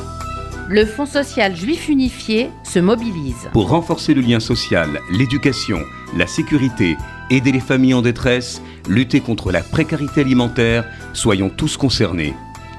le 0.71 0.85
Fonds 0.85 1.05
social 1.05 1.53
juif 1.53 1.89
unifié 1.89 2.49
se 2.63 2.79
mobilise. 2.79 3.49
Pour 3.51 3.67
renforcer 3.67 4.13
le 4.13 4.21
lien 4.21 4.39
social, 4.39 5.01
l'éducation, 5.11 5.79
la 6.15 6.27
sécurité, 6.27 6.95
aider 7.29 7.51
les 7.51 7.59
familles 7.59 7.93
en 7.93 8.01
détresse, 8.01 8.61
lutter 8.87 9.19
contre 9.19 9.51
la 9.51 9.63
précarité 9.63 10.21
alimentaire, 10.21 10.85
soyons 11.11 11.49
tous 11.49 11.75
concernés. 11.75 12.33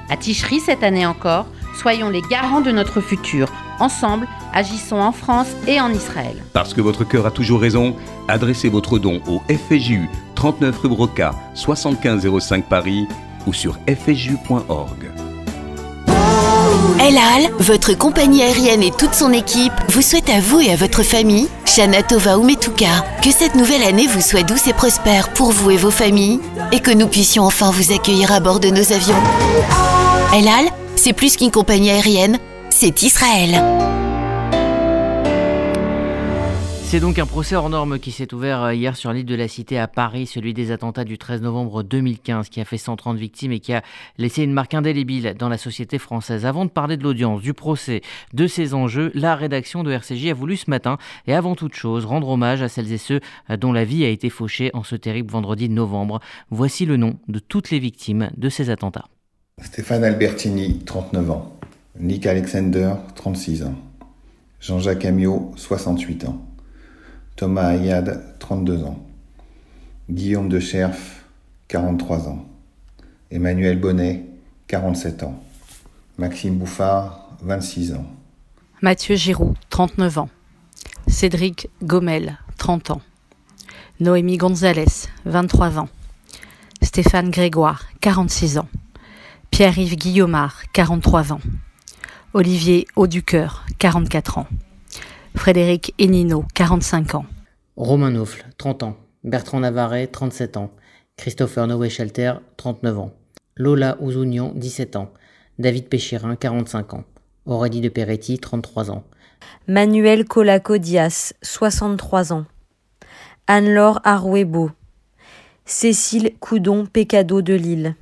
À 0.09 0.17
Ticherie 0.17 0.59
cette 0.59 0.81
année 0.81 1.05
encore, 1.05 1.45
soyons 1.79 2.09
les 2.09 2.23
garants 2.31 2.61
de 2.61 2.71
notre 2.71 2.99
futur. 2.99 3.47
Ensemble, 3.79 4.27
agissons 4.53 4.99
en 4.99 5.11
France 5.11 5.51
et 5.67 5.79
en 5.79 5.91
Israël. 5.91 6.37
Parce 6.51 6.73
que 6.73 6.81
votre 6.81 7.03
cœur 7.03 7.27
a 7.27 7.31
toujours 7.31 7.61
raison, 7.61 7.95
adressez 8.27 8.69
votre 8.69 8.97
don 8.97 9.21
au 9.27 9.39
FJU 9.49 10.09
39 10.33 10.79
rue 10.79 10.89
Broca 10.89 11.35
7505 11.53 12.67
Paris 12.67 13.05
ou 13.45 13.53
sur 13.53 13.77
fju.org. 13.85 15.12
El 16.99 17.17
Al, 17.17 17.51
votre 17.59 17.93
compagnie 17.93 18.43
aérienne 18.43 18.83
et 18.83 18.91
toute 18.91 19.13
son 19.13 19.31
équipe 19.33 19.73
vous 19.89 20.01
souhaitent 20.01 20.29
à 20.29 20.39
vous 20.39 20.61
et 20.61 20.71
à 20.71 20.75
votre 20.75 21.03
famille, 21.03 21.47
Shana 21.65 22.03
Tova 22.03 22.35
Umetuka, 22.35 23.05
que 23.21 23.31
cette 23.31 23.55
nouvelle 23.55 23.83
année 23.83 24.07
vous 24.07 24.21
soit 24.21 24.43
douce 24.43 24.67
et 24.67 24.73
prospère 24.73 25.29
pour 25.29 25.51
vous 25.51 25.71
et 25.71 25.77
vos 25.77 25.91
familles 25.91 26.39
et 26.71 26.79
que 26.79 26.91
nous 26.91 27.07
puissions 27.07 27.43
enfin 27.43 27.71
vous 27.71 27.93
accueillir 27.93 28.31
à 28.31 28.39
bord 28.39 28.59
de 28.59 28.69
nos 28.69 28.91
avions. 28.91 29.21
El 30.33 30.47
Al, 30.47 30.65
c'est 30.95 31.13
plus 31.13 31.35
qu'une 31.35 31.51
compagnie 31.51 31.91
aérienne, 31.91 32.39
c'est 32.69 33.01
Israël. 33.03 33.61
C'est 36.93 36.99
donc 36.99 37.17
un 37.17 37.25
procès 37.25 37.55
hors 37.55 37.71
norme 37.71 37.97
qui 37.97 38.11
s'est 38.11 38.35
ouvert 38.35 38.61
euh, 38.61 38.75
hier 38.75 38.95
sur 38.95 39.11
l'île 39.11 39.25
de 39.25 39.33
la 39.33 39.47
Cité 39.47 39.79
à 39.79 39.87
Paris, 39.87 40.27
celui 40.27 40.53
des 40.53 40.69
attentats 40.69 41.05
du 41.05 41.17
13 41.17 41.41
novembre 41.41 41.81
2015 41.81 42.49
qui 42.49 42.61
a 42.61 42.65
fait 42.65 42.77
130 42.77 43.17
victimes 43.17 43.51
et 43.51 43.59
qui 43.59 43.73
a 43.73 43.81
laissé 44.19 44.43
une 44.43 44.53
marque 44.53 44.75
indélébile 44.75 45.33
dans 45.39 45.49
la 45.49 45.57
société 45.57 45.97
française. 45.97 46.45
Avant 46.45 46.65
de 46.65 46.69
parler 46.69 46.95
de 46.95 47.01
l'audience, 47.01 47.41
du 47.41 47.55
procès, 47.55 48.01
de 48.33 48.45
ses 48.45 48.75
enjeux, 48.75 49.11
la 49.15 49.35
rédaction 49.35 49.81
de 49.81 49.91
RCJ 49.91 50.27
a 50.27 50.33
voulu 50.35 50.55
ce 50.55 50.69
matin 50.69 50.99
et 51.25 51.33
avant 51.33 51.55
toute 51.55 51.73
chose 51.73 52.05
rendre 52.05 52.29
hommage 52.29 52.61
à 52.61 52.69
celles 52.69 52.91
et 52.91 52.99
ceux 52.99 53.21
euh, 53.49 53.57
dont 53.57 53.73
la 53.73 53.85
vie 53.85 54.05
a 54.05 54.09
été 54.09 54.29
fauchée 54.29 54.69
en 54.75 54.83
ce 54.83 54.95
terrible 54.95 55.31
vendredi 55.31 55.69
de 55.69 55.73
novembre. 55.73 56.19
Voici 56.51 56.85
le 56.85 56.97
nom 56.97 57.17
de 57.27 57.39
toutes 57.39 57.71
les 57.71 57.79
victimes 57.79 58.29
de 58.37 58.49
ces 58.49 58.69
attentats. 58.69 59.05
Stéphane 59.63 60.03
Albertini, 60.03 60.77
39 60.85 61.31
ans. 61.31 61.57
Nick 61.99 62.27
Alexander, 62.27 62.93
36 63.15 63.63
ans. 63.63 63.75
Jean-Jacques 64.59 65.05
Amiot, 65.05 65.53
68 65.55 66.25
ans. 66.25 66.52
Thomas 67.43 67.71
Ayad, 67.71 68.37
32 68.39 68.85
ans. 68.85 69.05
Guillaume 70.09 70.47
de 70.47 70.61
Scherf, 70.61 71.25
43 71.67 72.29
ans. 72.29 72.45
Emmanuel 73.31 73.81
Bonnet, 73.81 74.23
47 74.67 75.23
ans. 75.23 75.43
Maxime 76.17 76.57
Bouffard, 76.57 77.27
26 77.41 77.95
ans. 77.95 78.05
Mathieu 78.81 79.17
Giroux, 79.17 79.55
39 79.69 80.19
ans. 80.19 80.29
Cédric 81.07 81.67
Gomel, 81.83 82.37
30 82.59 82.91
ans. 82.91 83.01
Noémie 83.99 84.37
Gonzalez, 84.37 85.09
23 85.25 85.79
ans. 85.79 85.89
Stéphane 86.81 87.29
Grégoire, 87.29 87.89
46 87.99 88.57
ans. 88.57 88.69
Pierre-Yves 89.51 89.97
Guillaumard, 89.97 90.61
43 90.71 91.33
ans. 91.33 91.41
Olivier 92.33 92.87
Auducœur, 92.95 93.65
44 93.79 94.37
ans. 94.37 94.47
Frédéric 95.35 95.93
Enino, 95.99 96.45
45 96.53 97.15
ans. 97.15 97.25
Romain 97.75 98.11
Naufle, 98.11 98.45
30 98.57 98.83
ans. 98.83 98.97
Bertrand 99.23 99.59
Navarret, 99.59 100.07
37 100.07 100.57
ans. 100.57 100.71
Christopher 101.17 101.65
Noé 101.65 101.89
Shelter, 101.89 102.35
39 102.57 102.99
ans. 102.99 103.13
Lola 103.55 103.97
Ouzounian, 103.99 104.51
17 104.53 104.95
ans. 104.95 105.11
David 105.57 105.87
Péchirin, 105.89 106.35
45 106.35 106.93
ans. 106.93 107.03
Aurélie 107.45 107.81
de 107.81 107.89
Peretti, 107.89 108.37
33 108.37 108.91
ans. 108.91 109.03
Manuel 109.67 110.25
Colaco 110.25 110.77
Dias, 110.77 111.33
63 111.41 112.33
ans. 112.33 112.45
Anne-Laure 113.47 113.99
Arouebo. 114.03 114.71
Cécile 115.65 116.35
Coudon 116.39 116.85
Pécado 116.85 117.41
de 117.41 117.53
Lille. 117.53 117.95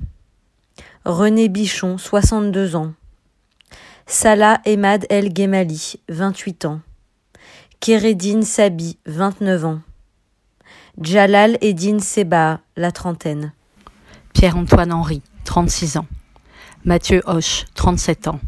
René 1.04 1.48
Bichon, 1.48 1.96
62 1.96 2.76
ans. 2.76 2.92
Salah 4.06 4.60
Emad 4.66 5.06
El 5.08 5.34
Gemali, 5.34 5.94
28 6.08 6.66
ans. 6.66 6.80
Kéredine 7.82 8.44
Sabi, 8.44 8.96
29 9.06 9.64
ans. 9.64 9.80
Jalal 11.00 11.58
Eddin 11.62 11.98
Seba, 11.98 12.60
la 12.76 12.92
trentaine. 12.92 13.52
Pierre-Antoine 14.34 14.92
Henry, 14.92 15.20
36 15.44 15.96
ans. 15.96 16.06
Mathieu 16.84 17.22
Hoche, 17.26 17.64
37 17.74 18.28
ans. 18.28 18.38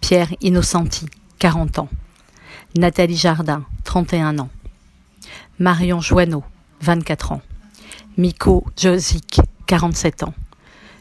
Pierre 0.00 0.34
Innocenti, 0.40 1.04
40 1.38 1.80
ans. 1.80 1.88
Nathalie 2.74 3.14
Jardin, 3.14 3.66
31 3.84 4.38
ans. 4.38 4.48
Marion 5.58 6.00
Joanneau, 6.00 6.42
24 6.80 7.32
ans. 7.32 7.42
Miko 8.16 8.64
Jozik, 8.78 9.42
47 9.66 10.22
ans. 10.22 10.34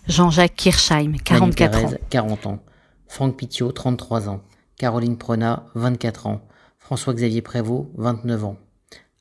Jean-Jacques 0.10 0.56
Kirchheim, 0.58 1.16
44 1.24 1.86
ans. 1.86 1.94
40 2.10 2.46
ans. 2.48 2.60
Franck 3.08 3.38
Pitiot, 3.38 3.72
33 3.72 4.28
ans. 4.28 4.42
Caroline 4.76 5.18
Prenat, 5.18 5.64
24 5.76 6.28
ans. 6.28 6.42
François-Xavier 6.92 7.42
Prévost, 7.42 7.88
29 7.96 8.44
ans. 8.44 8.58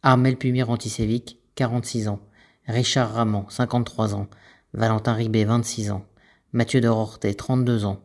Armel 0.02 0.36
Pumir 0.36 0.70
Antisévique, 0.70 1.38
46 1.54 2.08
ans. 2.08 2.18
Richard 2.66 3.14
Ramon, 3.14 3.46
53 3.48 4.16
ans. 4.16 4.26
Valentin 4.74 5.12
Ribet, 5.12 5.44
26 5.44 5.92
ans. 5.92 6.04
Mathieu 6.52 6.80
de 6.80 6.88
Rortet, 6.88 7.32
32 7.32 7.84
ans. 7.84 8.00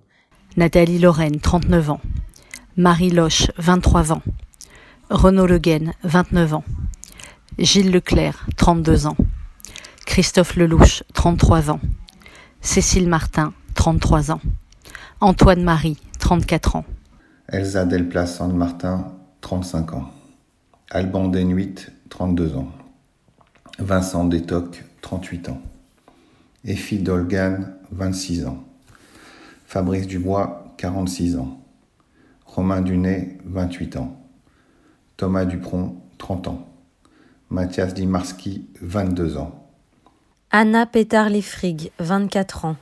Nathalie 0.55 1.00
Lorraine, 1.00 1.39
39 1.39 1.89
ans. 1.89 2.01
Marie 2.77 3.10
Loche, 3.10 3.48
23 3.57 4.12
ans. 4.12 4.22
Renaud 5.10 5.48
Le 5.48 5.57
Guen, 5.57 5.93
29 6.03 6.53
ans. 6.53 6.63
Gilles 7.57 7.89
Leclerc, 7.89 8.45
32 8.57 9.07
ans. 9.07 9.17
Christophe 10.05 10.57
Lelouch, 10.57 11.01
33 11.15 11.72
ans. 11.72 11.79
Cécile 12.62 13.10
Martin, 13.10 13.51
33 13.74 14.29
ans. 14.29 14.41
Antoine 15.22 15.63
Marie, 15.63 15.98
34 16.19 16.75
ans. 16.75 16.86
Elsa 17.48 17.86
Delplace 17.86 18.41
Martin, 18.41 19.14
35 19.45 19.93
ans. 19.93 20.09
Alban 20.89 21.27
Denuit, 21.27 21.91
32 22.09 22.55
ans. 22.55 22.71
Vincent 23.77 24.25
Détoc, 24.25 24.83
38 25.01 25.49
ans. 25.49 25.61
Effie 26.63 26.97
Dolgan, 26.97 27.75
26 27.91 28.47
ans. 28.47 28.63
Fabrice 29.67 30.07
Dubois, 30.07 30.73
46 30.77 31.37
ans. 31.37 31.59
Romain 32.47 32.81
Dunet, 32.81 33.37
28 33.45 33.97
ans. 33.97 34.19
Thomas 35.15 35.45
Dupron, 35.45 35.95
30 36.17 36.47
ans. 36.47 36.67
Mathias 37.51 37.93
Dimarski, 37.93 38.67
22 38.81 39.37
ans. 39.37 39.69
Anna 40.49 40.87
Pétard-Lifrig, 40.87 41.91
24 41.99 42.65
ans. 42.65 42.77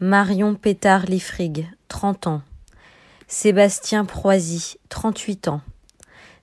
Marion 0.00 0.56
Pétard-Lifrig, 0.56 1.68
30 1.86 2.26
ans. 2.26 2.42
Sébastien 3.28 4.04
Proisy, 4.04 4.78
38 4.88 5.46
ans. 5.46 5.60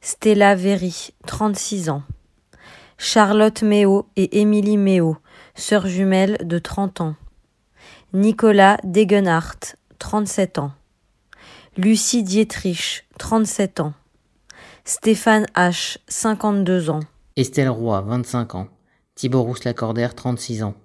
Stella 0.01 0.55
Véry, 0.55 1.09
36 1.27 1.89
ans. 1.89 2.03
Charlotte 2.97 3.63
Méo 3.63 4.07
et 4.15 4.39
Émilie 4.39 4.77
Méo, 4.77 5.17
sœurs 5.55 5.87
jumelles 5.87 6.37
de 6.43 6.57
30 6.57 7.01
ans. 7.01 7.15
Nicolas 8.13 8.77
Degenhardt, 8.83 9.75
37 9.99 10.57
ans. 10.57 10.71
Lucie 11.77 12.23
Dietrich, 12.23 13.07
37 13.17 13.81
ans. 13.81 13.93
Stéphane 14.85 15.45
H, 15.53 15.97
52 16.07 16.89
ans. 16.89 17.01
Estelle 17.35 17.69
Roy, 17.69 18.01
25 18.01 18.55
ans. 18.55 18.67
Thibaut 19.15 19.43
Rousse-Lacordaire, 19.43 20.15
36 20.15 20.63
ans. 20.63 20.75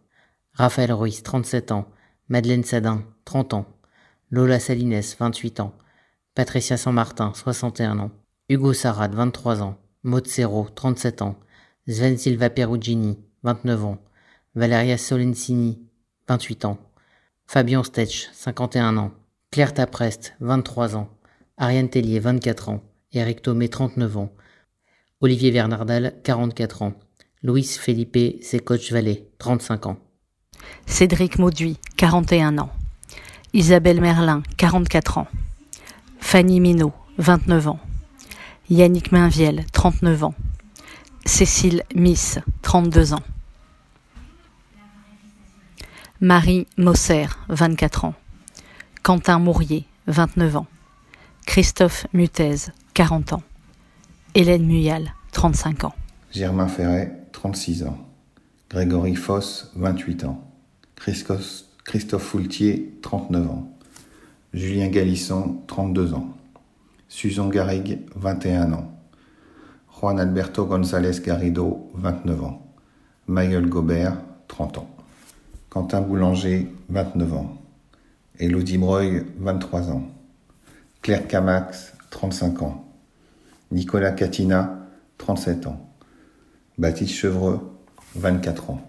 Raphaël 0.55 0.93
Ruiz, 0.93 1.23
37 1.23 1.71
ans. 1.73 1.87
Madeleine 2.29 2.65
Sadin, 2.65 3.05
30 3.25 3.55
ans. 3.55 3.67
Lola 4.31 4.59
Salines, 4.59 5.01
28 5.19 5.61
ans. 5.61 5.73
Patricia 6.35 6.77
San-Martin, 6.77 7.33
61 7.35 8.01
ans. 8.01 8.11
Hugo 8.51 8.75
Sarad, 8.75 9.15
23 9.15 9.63
ans. 9.63 9.79
Serrault, 10.27 10.69
37 10.75 11.23
ans. 11.23 11.37
Sven 11.89 12.19
Silva 12.19 12.51
Perugini, 12.51 13.19
29 13.43 13.85
ans. 13.87 13.99
Valeria 14.55 14.99
Solensini, 14.99 15.79
28 16.29 16.67
ans. 16.67 16.79
Fabien 17.47 17.83
Stetch, 17.83 18.29
51 18.35 18.99
ans. 18.99 19.13
Claire 19.51 19.73
Taprest, 19.73 20.35
23 20.41 20.97
ans. 20.97 21.09
Ariane 21.57 21.89
Tellier, 21.89 22.21
24 22.21 22.69
ans. 22.69 22.83
Eric 23.13 23.41
Thomé, 23.41 23.71
39 23.71 24.17
ans. 24.19 24.33
Olivier 25.23 25.51
Bernardal, 25.51 26.15
44 26.23 26.83
ans. 26.83 26.93
Louis 27.43 27.65
Felipe 27.65 28.43
Secoach 28.43 28.93
Vallée, 28.93 29.27
35 29.39 29.87
ans. 29.87 29.97
Cédric 30.85 31.39
Mauduit, 31.39 31.79
41 31.97 32.59
ans. 32.59 32.71
Isabelle 33.55 34.03
Merlin, 34.03 34.43
44 34.59 35.19
ans. 35.19 35.29
Fanny 36.19 36.61
Minot, 36.61 36.93
29 37.17 37.69
ans. 37.69 37.79
Yannick 38.71 39.13
Mainviel, 39.13 39.65
39 39.73 40.25
ans. 40.25 40.35
Cécile 41.27 41.83
Miss, 41.95 42.39
32 42.63 43.13
ans. 43.13 43.23
Marie 46.21 46.67
Mosser, 46.79 47.27
24 47.49 48.07
ans. 48.07 48.15
Quentin 49.03 49.39
Mourier, 49.39 49.87
29 50.07 50.57
ans. 50.57 50.67
Christophe 51.45 52.07
Mutez, 52.15 52.71
40 52.95 53.35
ans. 53.35 53.43
Hélène 54.35 54.65
Muyal, 54.65 55.15
35 55.33 55.85
ans. 55.85 55.95
Germain 56.33 56.69
Ferret, 56.69 57.13
36 57.33 57.85
ans. 57.85 57.99
Grégory 58.71 59.15
Foss, 59.15 59.73
28 59.77 60.25
ans. 60.25 60.51
Christophe 60.97 62.23
Foultier, 62.23 62.99
39 63.03 63.51
ans. 63.51 63.71
Julien 64.55 64.89
Galisson, 64.89 65.63
32 65.67 66.15
ans. 66.15 66.35
Susan 67.17 67.49
Garrigue, 67.49 68.01
21 68.17 68.73
ans. 68.73 68.93
Juan 69.89 70.19
Alberto 70.19 70.67
González 70.67 71.21
Garrido, 71.21 71.89
29 71.95 72.43
ans. 72.43 72.67
Michael 73.29 73.69
Gobert, 73.69 74.17
30 74.49 74.79
ans. 74.79 74.89
Quentin 75.71 76.01
Boulanger, 76.01 76.73
29 76.89 77.35
ans. 77.35 77.63
Elodie 78.41 78.79
Breuil, 78.79 79.25
23 79.39 79.93
ans. 79.93 80.03
Claire 81.03 81.29
Camax, 81.29 81.93
35 82.11 82.63
ans. 82.63 82.85
Nicolas 83.71 84.11
Catina, 84.11 84.89
37 85.19 85.69
ans. 85.69 85.89
Baptiste 86.79 87.15
Chevreux, 87.15 87.61
24 88.17 88.71
ans. 88.71 88.81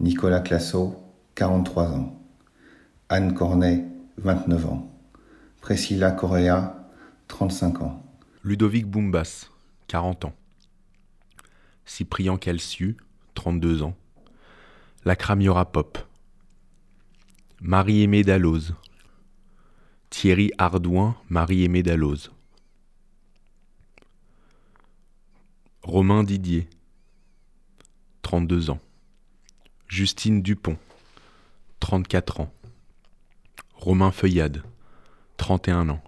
Nicolas 0.00 0.40
Classo, 0.40 0.96
43 1.34 1.92
ans. 1.92 2.14
Anne 3.10 3.34
Cornet, 3.34 3.84
29 4.16 4.66
ans. 4.66 4.90
Priscilla 5.60 6.10
Correa, 6.10 6.73
35 7.34 7.82
ans. 7.82 8.00
Ludovic 8.44 8.86
Boumbas, 8.86 9.50
40 9.88 10.26
ans. 10.26 10.34
Cyprien 11.84 12.36
Calciu, 12.36 12.96
32 13.34 13.82
ans. 13.82 13.96
Lacramiora 15.04 15.72
Pop. 15.72 15.98
Marie-Aimée 17.60 18.22
Dalloz. 18.22 18.76
Thierry 20.10 20.52
Ardouin, 20.58 21.16
Marie-Aimée 21.28 21.82
Dalloz. 21.82 22.30
Romain 25.82 26.22
Didier, 26.22 26.68
32 28.22 28.70
ans. 28.70 28.80
Justine 29.88 30.40
Dupont, 30.40 30.78
34 31.80 32.42
ans. 32.42 32.54
Romain 33.74 34.12
Feuillade, 34.12 34.62
31 35.36 35.88
ans. 35.88 36.04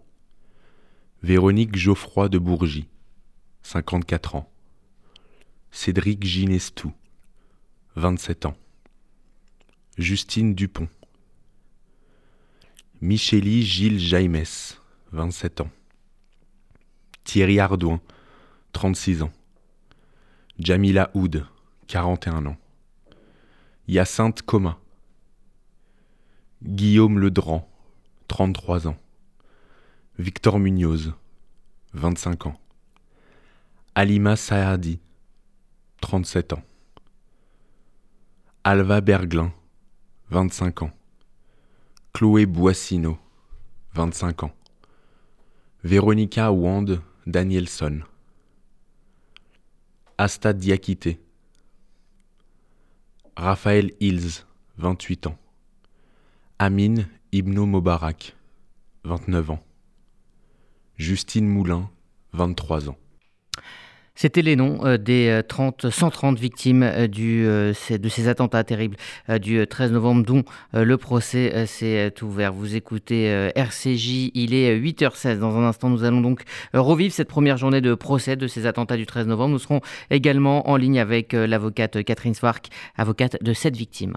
Véronique 1.22 1.76
Geoffroy 1.76 2.28
de 2.28 2.38
Bourgie, 2.38 2.88
54 3.62 4.36
ans. 4.36 4.50
Cédric 5.70 6.22
Ginestou, 6.22 6.92
27 7.96 8.46
ans. 8.46 8.56
Justine 9.96 10.54
Dupont. 10.54 10.88
Michélie 13.00 13.62
Gilles 13.62 13.98
Jaimès, 13.98 14.78
27 15.12 15.62
ans. 15.62 15.70
Thierry 17.24 17.60
Ardouin, 17.60 18.00
36 18.72 19.22
ans. 19.22 19.32
Jamila 20.58 21.10
Oud, 21.14 21.46
41 21.88 22.44
ans. 22.46 22.56
Hyacinthe 23.88 24.42
Coma. 24.42 24.78
Guillaume 26.62 27.18
Ledran, 27.18 27.66
33 28.28 28.88
ans. 28.88 28.96
Victor 30.18 30.58
Munoz, 30.58 31.12
25 31.92 32.46
ans. 32.46 32.60
Alima 33.94 34.34
Saadi, 34.36 34.98
37 36.00 36.54
ans. 36.54 36.62
Alva 38.64 39.02
Berglin, 39.02 39.52
25 40.30 40.84
ans. 40.84 40.90
Chloé 42.14 42.46
Boissino, 42.46 43.18
25 43.92 44.44
ans. 44.44 44.52
Véronica 45.84 46.50
Wand 46.50 46.98
Danielson. 47.26 48.00
Asta 50.16 50.54
Diakité. 50.54 51.20
Raphaël 53.36 53.92
Hills, 54.00 54.46
28 54.78 55.26
ans. 55.26 55.36
Amine 56.58 57.06
Ibno 57.32 57.66
Mobarak, 57.66 58.34
29 59.04 59.50
ans. 59.50 59.65
Justine 60.96 61.46
Moulin, 61.46 61.88
23 62.32 62.88
ans. 62.88 62.96
C'était 64.16 64.40
les 64.40 64.56
noms 64.56 64.84
euh, 64.84 64.96
des 64.96 65.42
30, 65.46 65.90
130 65.90 66.38
victimes 66.38 66.82
euh, 66.82 67.06
du, 67.06 67.44
euh, 67.46 67.74
de 67.90 68.08
ces 68.08 68.28
attentats 68.28 68.64
terribles 68.64 68.96
du 69.40 69.64
13 69.66 69.92
novembre 69.92 70.24
dont 70.24 70.44
le 70.72 70.96
procès 70.96 71.66
s'est 71.66 72.12
ouvert. 72.22 72.52
Vous 72.52 72.76
écoutez 72.76 73.26
RCJ, 73.54 74.30
il 74.34 74.54
est 74.54 74.78
8h16. 74.78 75.38
Dans 75.38 75.54
un 75.56 75.64
instant, 75.64 75.90
nous 75.90 76.04
allons 76.04 76.22
donc 76.22 76.42
revivre 76.72 77.12
cette 77.12 77.28
première 77.28 77.58
journée 77.58 77.80
de 77.80 77.94
procès 77.94 78.36
de 78.36 78.46
ces 78.46 78.66
attentats 78.66 78.96
du 78.96 79.04
13 79.04 79.26
novembre. 79.26 79.52
Nous 79.52 79.58
serons 79.58 79.80
également 80.10 80.70
en 80.70 80.76
ligne 80.76 80.98
avec 80.98 81.32
l'avocate 81.32 82.02
Catherine 82.04 82.34
Swark, 82.34 82.68
avocate 82.96 83.42
de 83.42 83.52
cette 83.52 83.76
victime. 83.76 84.16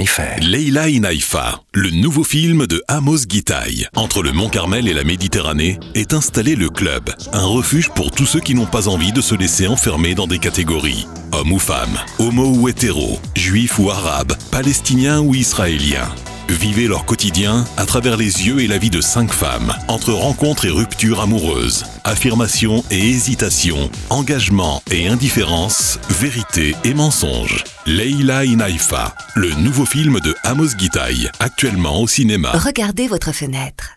Leila 0.41 0.85
in 0.85 1.03
Haïfa, 1.03 1.61
le 1.73 1.91
nouveau 1.91 2.23
film 2.23 2.65
de 2.65 2.81
Amos 2.87 3.19
Gitaï. 3.29 3.87
Entre 3.95 4.23
le 4.23 4.31
Mont 4.31 4.49
Carmel 4.49 4.87
et 4.87 4.95
la 4.95 5.03
Méditerranée 5.03 5.79
est 5.93 6.13
installé 6.13 6.55
le 6.55 6.69
club, 6.69 7.11
un 7.33 7.45
refuge 7.45 7.89
pour 7.89 8.09
tous 8.09 8.25
ceux 8.25 8.39
qui 8.39 8.55
n'ont 8.55 8.65
pas 8.65 8.87
envie 8.87 9.11
de 9.11 9.21
se 9.21 9.35
laisser 9.35 9.67
enfermer 9.67 10.15
dans 10.15 10.25
des 10.25 10.39
catégories. 10.39 11.05
Homme 11.31 11.51
ou 11.51 11.59
femme, 11.59 11.99
homo 12.17 12.47
ou 12.47 12.67
hétéro, 12.67 13.19
juif 13.35 13.77
ou 13.77 13.91
arabe, 13.91 14.33
palestinien 14.49 15.21
ou 15.21 15.35
israélien. 15.35 16.09
Vivez 16.51 16.87
leur 16.87 17.05
quotidien 17.05 17.65
à 17.77 17.85
travers 17.85 18.17
les 18.17 18.45
yeux 18.45 18.59
et 18.59 18.67
la 18.67 18.77
vie 18.77 18.89
de 18.89 18.99
cinq 18.99 19.31
femmes, 19.31 19.73
entre 19.87 20.11
rencontres 20.11 20.65
et 20.65 20.69
ruptures 20.69 21.21
amoureuses, 21.21 21.85
affirmation 22.03 22.83
et 22.91 23.09
hésitation, 23.09 23.89
engagement 24.09 24.83
et 24.91 25.07
indifférence, 25.07 25.97
vérité 26.09 26.75
et 26.83 26.93
mensonge. 26.93 27.63
Leila 27.85 28.39
in 28.39 28.59
Haïfa, 28.59 29.15
le 29.35 29.49
nouveau 29.53 29.85
film 29.85 30.19
de 30.19 30.35
Amos 30.43 30.77
Gitaï, 30.77 31.31
actuellement 31.39 32.01
au 32.01 32.07
cinéma. 32.07 32.51
Regardez 32.51 33.07
votre 33.07 33.31
fenêtre. 33.31 33.91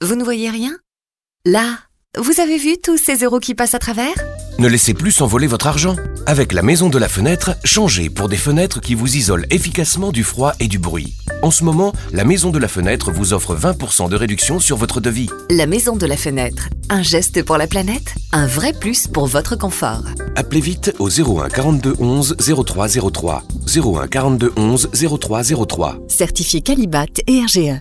Vous 0.00 0.14
ne 0.14 0.22
voyez 0.22 0.48
rien? 0.48 0.78
Là, 1.44 1.80
vous 2.16 2.40
avez 2.40 2.56
vu 2.56 2.76
tous 2.82 2.98
ces 2.98 3.24
euros 3.24 3.40
qui 3.40 3.54
passent 3.54 3.74
à 3.74 3.80
travers? 3.80 4.14
Ne 4.58 4.68
laissez 4.68 4.94
plus 4.94 5.12
s'envoler 5.12 5.48
votre 5.48 5.66
argent. 5.66 5.96
Avec 6.24 6.52
la 6.52 6.62
maison 6.62 6.88
de 6.88 6.98
la 6.98 7.08
fenêtre, 7.08 7.56
changez 7.64 8.08
pour 8.08 8.28
des 8.28 8.38
fenêtres 8.38 8.80
qui 8.80 8.94
vous 8.94 9.16
isolent 9.16 9.44
efficacement 9.50 10.12
du 10.12 10.24
froid 10.24 10.54
et 10.60 10.66
du 10.66 10.78
bruit. 10.78 11.14
En 11.42 11.50
ce 11.50 11.64
moment, 11.64 11.92
la 12.12 12.24
maison 12.24 12.50
de 12.50 12.58
la 12.58 12.68
fenêtre 12.68 13.10
vous 13.12 13.32
offre 13.32 13.54
20% 13.54 14.08
de 14.08 14.16
réduction 14.16 14.58
sur 14.58 14.76
votre 14.76 15.00
devis. 15.00 15.28
La 15.50 15.66
maison 15.66 15.96
de 15.96 16.06
la 16.06 16.16
fenêtre. 16.16 16.68
Un 16.88 17.02
geste 17.02 17.42
pour 17.44 17.56
la 17.56 17.66
planète 17.66 18.14
Un 18.32 18.46
vrai 18.46 18.72
plus 18.72 19.06
pour 19.06 19.26
votre 19.26 19.56
confort. 19.56 20.04
Appelez 20.34 20.60
vite 20.60 20.94
au 20.98 21.08
01 21.08 21.48
42 21.48 21.94
11 21.98 22.36
03 22.64 22.88
03. 23.10 23.42
01 23.76 24.06
42 24.08 24.52
11 24.56 24.90
03 25.20 25.42
03. 25.66 25.98
Certifié 26.08 26.60
Calibat 26.62 27.06
et 27.26 27.40
RGE. 27.40 27.80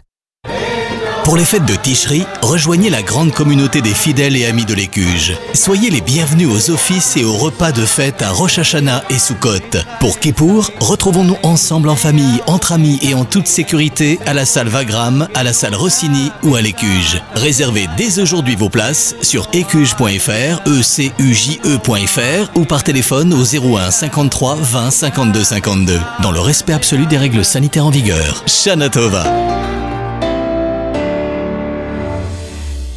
Pour 1.26 1.38
les 1.38 1.44
fêtes 1.44 1.66
de 1.66 1.74
Ticherie, 1.74 2.24
rejoignez 2.44 2.92
la 2.92 3.02
grande 3.02 3.32
communauté 3.32 3.82
des 3.82 3.96
fidèles 3.96 4.38
et 4.38 4.46
amis 4.46 4.66
de 4.66 4.76
l'Écuge. 4.76 5.36
Soyez 5.56 5.90
les 5.90 6.02
bienvenus 6.02 6.48
aux 6.48 6.70
offices 6.70 7.18
et 7.18 7.24
aux 7.24 7.36
repas 7.36 7.72
de 7.72 7.84
fête 7.84 8.22
à 8.22 8.30
Rosh 8.30 8.60
et 8.60 9.18
Sukkot. 9.18 9.80
Pour 10.00 10.20
Kippour, 10.20 10.70
retrouvons-nous 10.80 11.38
ensemble 11.42 11.90
en 11.90 11.96
famille, 11.96 12.42
entre 12.46 12.74
amis 12.74 13.00
et 13.02 13.16
en 13.16 13.26
toute 13.26 13.48
sécurité 13.48 14.20
à 14.28 14.36
la 14.36 14.46
salle 14.46 14.68
Vagram, 14.68 15.28
à 15.34 15.42
la 15.42 15.52
salle 15.52 15.74
Rossini 15.74 16.32
ou 16.44 16.54
à 16.54 16.62
l'Écuge. 16.62 17.20
Réservez 17.34 17.90
dès 17.98 18.20
aujourd'hui 18.20 18.56
vos 18.56 18.70
places 18.70 19.16
sur 19.24 19.48
écuge.fr, 19.52 20.62
ecuje.fr 20.68 22.52
ou 22.54 22.66
par 22.66 22.84
téléphone 22.84 23.34
au 23.34 23.44
01 23.44 23.90
53 23.90 24.58
20 24.62 24.92
52 24.92 25.44
52. 25.44 26.00
Dans 26.22 26.32
le 26.32 26.40
respect 26.40 26.74
absolu 26.74 27.08
des 27.08 27.18
règles 27.18 27.44
sanitaires 27.44 27.88
en 27.88 27.90
vigueur. 27.90 28.44
Shana 28.46 28.90
Tova. 28.90 29.26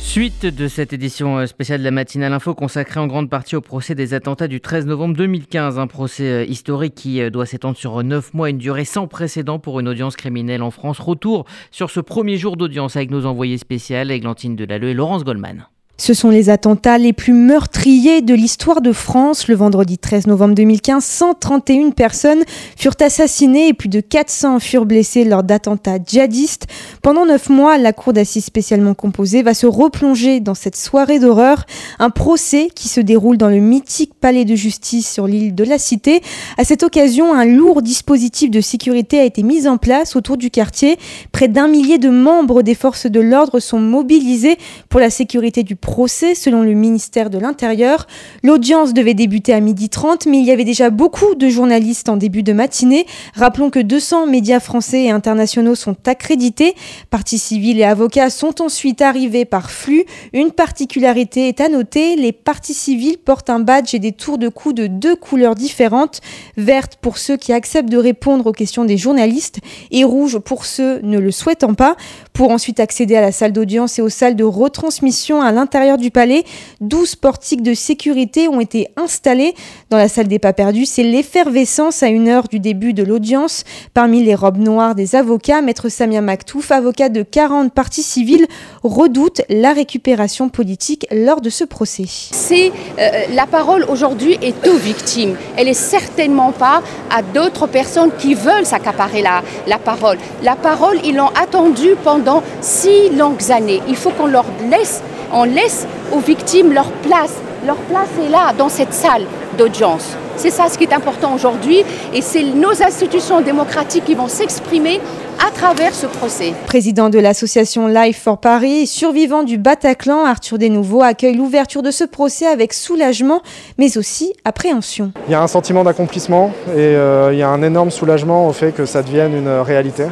Suite 0.09 0.47
de 0.47 0.69
cette 0.69 0.95
édition 0.95 1.47
spéciale 1.47 1.81
de 1.81 1.85
la 1.85 1.91
matinale 1.91 2.33
info 2.33 2.55
consacrée 2.55 2.99
en 2.99 3.07
grande 3.07 3.29
partie 3.29 3.57
au 3.57 3.61
procès 3.61 3.95
des 3.95 4.15
attentats 4.15 4.49
du 4.49 4.59
13 4.59 4.87
novembre 4.87 5.15
2015, 5.15 5.79
un 5.79 5.87
procès 5.87 6.47
historique 6.49 6.95
qui 6.95 7.31
doit 7.31 7.45
s'étendre 7.45 7.77
sur 7.77 8.03
neuf 8.03 8.33
mois, 8.33 8.49
une 8.49 8.57
durée 8.57 8.87
sans 8.87 9.07
précédent 9.07 9.59
pour 9.59 9.81
une 9.81 9.87
audience 9.87 10.17
criminelle 10.17 10.63
en 10.63 10.71
France. 10.71 10.99
Retour 10.99 11.45
sur 11.71 11.91
ce 11.91 12.01
premier 12.01 12.39
jour 12.39 12.57
d'audience 12.57 12.97
avec 12.97 13.11
nos 13.11 13.27
envoyés 13.27 13.59
spéciales, 13.59 14.11
Églantine 14.11 14.57
Delalleux 14.57 14.89
et 14.89 14.95
Laurence 14.95 15.25
Goldman. 15.25 15.67
Ce 16.01 16.15
sont 16.15 16.31
les 16.31 16.49
attentats 16.49 16.97
les 16.97 17.13
plus 17.13 17.33
meurtriers 17.33 18.23
de 18.23 18.33
l'histoire 18.33 18.81
de 18.81 18.93
France. 18.93 19.49
Le 19.49 19.57
vendredi 19.57 19.99
13 19.99 20.29
novembre 20.29 20.55
2015, 20.55 21.03
131 21.03 21.91
personnes 21.91 22.45
furent 22.77 22.95
assassinées 23.01 23.69
et 23.69 23.75
plus 23.75 23.89
de 23.89 24.01
400 24.01 24.61
furent 24.61 24.87
blessées 24.87 25.25
lors 25.25 25.43
d'attentats 25.43 25.99
djihadistes. 25.99 26.69
Pendant 27.03 27.27
neuf 27.27 27.49
mois, 27.49 27.79
la 27.79 27.93
cour 27.93 28.13
d'assises 28.13 28.45
spécialement 28.45 28.95
composée 28.95 29.43
va 29.43 29.55
se 29.55 29.67
replonger 29.67 30.39
dans 30.39 30.55
cette 30.55 30.77
soirée 30.77 31.19
d'horreur. 31.19 31.65
Un 31.99 32.11
procès 32.11 32.69
qui 32.73 32.89
se 32.89 33.01
déroule 33.01 33.37
dans 33.37 33.49
le 33.49 33.59
mythique 33.59 34.15
palais 34.21 34.45
de 34.45 34.55
justice 34.55 35.13
sur 35.13 35.27
l'île 35.27 35.57
de 35.57 35.65
la 35.65 35.79
Cité. 35.79 36.23
À 36.59 36.65
cette 36.65 36.85
occasion, 36.85 37.35
un 37.35 37.45
lourd 37.45 37.83
dispositif 37.83 38.53
de 38.53 38.61
sécurité 38.61 39.19
a 39.19 39.25
été 39.25 39.43
mis 39.43 39.67
en 39.67 39.79
place 39.79 40.15
autour 40.15 40.37
du 40.37 40.51
quartier. 40.51 40.97
Près 41.33 41.49
d'un 41.49 41.67
millier 41.67 41.99
de 41.99 42.09
membres 42.09 42.63
des 42.63 42.77
forces 42.77 43.07
de 43.07 43.21
l'ordre 43.21 43.59
sont 43.59 43.81
mobilisés 43.81 44.59
pour 44.89 45.01
la 45.01 45.11
sécurité 45.11 45.65
du 45.65 45.75
procès 45.89 46.35
selon 46.35 46.63
le 46.63 46.75
ministère 46.75 47.31
de 47.31 47.39
l'Intérieur. 47.39 48.07
L'audience 48.43 48.93
devait 48.93 49.15
débuter 49.15 49.55
à 49.55 49.61
12h30, 49.61 50.29
mais 50.29 50.39
il 50.39 50.45
y 50.45 50.51
avait 50.51 50.65
déjà 50.65 50.91
beaucoup 50.91 51.35
de 51.35 51.49
journalistes 51.49 52.11
en 52.11 52.19
début 52.19 52.43
de 52.43 52.53
matinée. 52.53 53.07
Rappelons 53.35 53.71
que 53.71 53.79
200 53.79 54.27
médias 54.27 54.61
français 54.61 55.05
et 55.05 55.11
internationaux 55.11 55.75
sont 55.75 55.97
accrédités. 56.07 56.75
Partis 57.09 57.39
civils 57.39 57.81
et 57.81 57.85
avocats 57.85 58.29
sont 58.29 58.61
ensuite 58.61 59.01
arrivés 59.01 59.47
par 59.47 59.71
flux. 59.71 60.05
Une 60.35 60.51
particularité 60.51 61.49
est 61.49 61.63
à 61.63 61.71
noter, 61.71 62.17
les 62.17 62.33
partis 62.33 62.75
civils 62.75 63.17
portent 63.17 63.49
un 63.49 63.61
badge 63.61 63.95
et 63.95 63.99
des 63.99 64.13
tours 64.13 64.37
de 64.37 64.51
cou 64.51 64.75
de 64.75 64.89
deux 64.89 65.17
couleurs 65.17 65.55
différentes, 65.55 66.21
verte 66.59 66.99
pour 67.01 67.17
ceux 67.17 67.39
qui 67.39 67.55
acceptent 67.55 67.89
de 67.89 67.97
répondre 67.97 68.47
aux 68.47 68.53
questions 68.53 68.85
des 68.85 68.99
journalistes 68.99 69.61
et 69.91 70.05
rouge 70.05 70.39
pour 70.39 70.67
ceux 70.67 71.01
ne 71.01 71.19
le 71.19 71.31
souhaitant 71.31 71.73
pas. 71.73 71.97
Pour 72.39 72.53
ensuite 72.53 72.79
accéder 72.79 73.17
à 73.17 73.21
la 73.21 73.33
salle 73.33 73.53
d'audience 73.53 73.99
et 73.99 74.03
aux 74.03 74.09
salles 74.09 74.37
de 74.37 74.45
retransmission 74.45 75.43
à 75.43 75.51
l'intérieur 75.51 75.99
du 75.99 76.13
palais, 76.13 76.45
12 76.81 77.17
portiques 77.17 77.65
de 77.65 77.75
sécurité 77.75 78.47
ont 78.47 78.61
été 78.61 78.87
installés 78.97 79.57
dans 79.91 79.97
la 79.97 80.07
salle 80.07 80.29
des 80.29 80.39
pas 80.39 80.53
perdus. 80.53 80.87
C'est 80.87 81.03
l'effervescence 81.03 82.05
à 82.05 82.07
une 82.07 82.29
heure 82.29 82.47
du 82.47 82.61
début 82.61 82.93
de 82.93 83.03
l'audience. 83.03 83.65
Parmi 83.93 84.23
les 84.23 84.37
robes 84.37 84.59
noires 84.59 84.95
des 84.95 85.17
avocats, 85.17 85.63
maître 85.63 85.89
Samia 85.89 86.21
Maktouf, 86.21 86.71
avocat 86.71 87.09
de 87.09 87.23
40 87.25 87.73
parties 87.73 88.05
civiles, 88.05 88.47
redoute 88.85 89.41
la 89.49 89.73
récupération 89.73 90.49
politique 90.49 91.09
lors 91.11 91.41
de 91.41 91.51
ce 91.51 91.65
procès. 91.65 92.05
C'est 92.07 92.71
euh, 93.01 93.11
la 93.35 93.47
parole 93.47 93.85
aujourd'hui 93.89 94.39
est 94.43 94.65
aux 94.69 94.77
victimes. 94.77 95.35
Elle 95.57 95.67
est 95.67 95.75
certainement 95.75 96.53
pas 96.53 96.85
à 97.11 97.23
d'autres 97.23 97.67
personnes 97.67 98.13
qui 98.17 98.35
veulent 98.35 98.65
s'accaparer 98.65 99.23
la, 99.23 99.43
la 99.67 99.79
parole. 99.79 100.19
La 100.45 100.55
parole, 100.55 101.01
ils 101.05 101.17
l'ont 101.17 101.33
attendue 101.35 101.97
pendant 102.05 102.28
six 102.61 103.11
longues 103.11 103.51
années. 103.51 103.83
Il 103.89 103.97
faut 103.97 104.11
qu'on 104.11 104.27
leur 104.27 104.47
laisse 104.71 105.03
on 105.33 105.45
laisse 105.45 105.87
aux 106.13 106.21
victimes 106.21 106.73
leur 106.73 106.91
place. 106.91 107.35
Leur 107.67 107.77
place 107.77 108.09
est 108.25 108.31
là, 108.31 108.53
dans 108.57 108.69
cette 108.69 108.95
salle 108.95 109.23
d'audience. 109.59 110.17
C'est 110.37 110.51
ça 110.51 110.69
ce 110.69 110.79
qui 110.79 110.85
est 110.85 110.93
important 110.93 111.35
aujourd'hui 111.35 111.83
et 112.15 112.23
c'est 112.23 112.45
nos 112.45 112.83
institutions 112.83 113.41
démocratiques 113.41 114.05
qui 114.05 114.15
vont 114.15 114.29
s'exprimer 114.29 115.01
à 115.45 115.51
travers 115.51 115.93
ce 115.95 116.07
procès. 116.07 116.53
Président 116.67 117.11
de 117.11 117.19
l'association 117.19 117.89
Life 117.89 118.23
for 118.23 118.39
Paris, 118.39 118.87
survivant 118.87 119.43
du 119.43 119.59
Bataclan, 119.59 120.25
Arthur 120.25 120.59
Desnouveaux 120.59 121.03
accueille 121.03 121.35
l'ouverture 121.35 121.83
de 121.83 121.91
ce 121.91 122.05
procès 122.05 122.47
avec 122.47 122.73
soulagement, 122.73 123.43
mais 123.79 123.99
aussi 123.99 124.33
appréhension. 124.45 125.13
Il 125.27 125.33
y 125.33 125.35
a 125.35 125.43
un 125.43 125.49
sentiment 125.49 125.83
d'accomplissement 125.83 126.53
et 126.69 126.79
euh, 126.79 127.31
il 127.33 127.39
y 127.39 127.43
a 127.43 127.49
un 127.49 127.63
énorme 127.63 127.91
soulagement 127.91 128.49
au 128.49 128.53
fait 128.53 128.71
que 128.73 128.87
ça 128.87 129.03
devienne 129.03 129.35
une 129.35 129.49
réalité. 129.49 130.05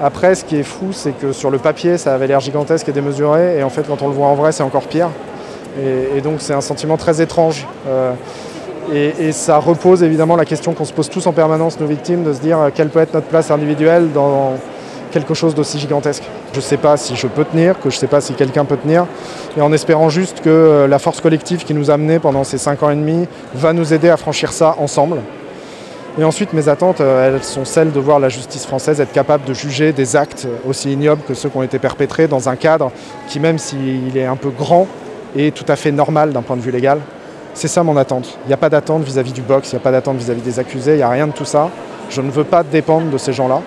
Après, 0.00 0.36
ce 0.36 0.44
qui 0.44 0.56
est 0.56 0.62
fou, 0.62 0.92
c'est 0.92 1.10
que 1.10 1.32
sur 1.32 1.50
le 1.50 1.58
papier, 1.58 1.98
ça 1.98 2.14
avait 2.14 2.28
l'air 2.28 2.38
gigantesque 2.38 2.88
et 2.88 2.92
démesuré, 2.92 3.58
et 3.58 3.62
en 3.64 3.70
fait, 3.70 3.82
quand 3.88 4.00
on 4.02 4.08
le 4.08 4.14
voit 4.14 4.28
en 4.28 4.34
vrai, 4.34 4.52
c'est 4.52 4.62
encore 4.62 4.84
pire. 4.84 5.08
Et, 6.16 6.20
donc, 6.20 6.36
c'est 6.38 6.54
un 6.54 6.60
sentiment 6.60 6.96
très 6.96 7.20
étrange. 7.20 7.66
Euh, 7.86 8.12
et, 8.92 9.32
ça 9.32 9.58
repose 9.58 10.02
évidemment 10.02 10.36
la 10.36 10.44
question 10.44 10.72
qu'on 10.72 10.84
se 10.84 10.92
pose 10.92 11.08
tous 11.08 11.26
en 11.26 11.32
permanence, 11.32 11.78
nos 11.80 11.86
victimes, 11.86 12.24
de 12.24 12.32
se 12.32 12.40
dire 12.40 12.58
euh, 12.58 12.70
quelle 12.72 12.88
peut 12.88 13.00
être 13.00 13.14
notre 13.14 13.26
place 13.26 13.50
individuelle 13.50 14.12
dans 14.12 14.54
quelque 15.10 15.34
chose 15.34 15.54
d'aussi 15.54 15.78
gigantesque. 15.78 16.24
Je 16.52 16.58
ne 16.58 16.62
sais 16.62 16.76
pas 16.76 16.96
si 16.96 17.16
je 17.16 17.26
peux 17.26 17.44
tenir, 17.44 17.74
que 17.80 17.90
je 17.90 17.96
ne 17.96 18.00
sais 18.00 18.06
pas 18.06 18.20
si 18.20 18.34
quelqu'un 18.34 18.64
peut 18.64 18.76
tenir, 18.76 19.06
et 19.56 19.60
en 19.60 19.72
espérant 19.72 20.08
juste 20.08 20.40
que 20.40 20.48
euh, 20.48 20.86
la 20.86 20.98
force 20.98 21.20
collective 21.20 21.64
qui 21.64 21.74
nous 21.74 21.90
a 21.90 21.96
menés 21.96 22.18
pendant 22.18 22.44
ces 22.44 22.58
cinq 22.58 22.82
ans 22.82 22.90
et 22.90 22.96
demi 22.96 23.26
va 23.54 23.72
nous 23.72 23.92
aider 23.92 24.08
à 24.08 24.16
franchir 24.16 24.52
ça 24.52 24.76
ensemble. 24.78 25.18
Et 26.16 26.24
ensuite, 26.24 26.52
mes 26.52 26.68
attentes, 26.68 27.00
euh, 27.00 27.28
elles 27.28 27.44
sont 27.44 27.64
celles 27.64 27.92
de 27.92 28.00
voir 28.00 28.18
la 28.18 28.28
justice 28.28 28.66
française 28.66 29.00
être 29.00 29.12
capable 29.12 29.44
de 29.44 29.54
juger 29.54 29.92
des 29.92 30.16
actes 30.16 30.48
aussi 30.68 30.92
ignobles 30.92 31.22
que 31.26 31.34
ceux 31.34 31.48
qui 31.48 31.56
ont 31.56 31.62
été 31.62 31.78
perpétrés 31.78 32.26
dans 32.26 32.48
un 32.48 32.56
cadre 32.56 32.90
qui, 33.28 33.40
même 33.40 33.58
s'il 33.58 34.16
est 34.16 34.24
un 34.24 34.36
peu 34.36 34.50
grand, 34.50 34.86
est 35.36 35.54
tout 35.54 35.66
à 35.68 35.76
fait 35.76 35.92
normal 35.92 36.32
d'un 36.32 36.42
point 36.42 36.56
de 36.56 36.62
vue 36.62 36.70
légal. 36.70 37.00
C'est 37.54 37.68
ça 37.68 37.82
mon 37.82 37.96
attente. 37.96 38.38
Il 38.44 38.48
n'y 38.48 38.54
a 38.54 38.56
pas 38.56 38.70
d'attente 38.70 39.02
vis-à-vis 39.02 39.32
du 39.32 39.42
box, 39.42 39.72
il 39.72 39.74
n'y 39.76 39.80
a 39.80 39.82
pas 39.82 39.90
d'attente 39.90 40.16
vis-à-vis 40.16 40.42
des 40.42 40.58
accusés, 40.58 40.92
il 40.92 40.98
n'y 40.98 41.02
a 41.02 41.08
rien 41.08 41.26
de 41.26 41.32
tout 41.32 41.44
ça. 41.44 41.70
Je 42.10 42.20
ne 42.20 42.30
veux 42.30 42.44
pas 42.44 42.62
dépendre 42.62 43.10
de 43.10 43.18
ces 43.18 43.32
gens-là 43.32 43.62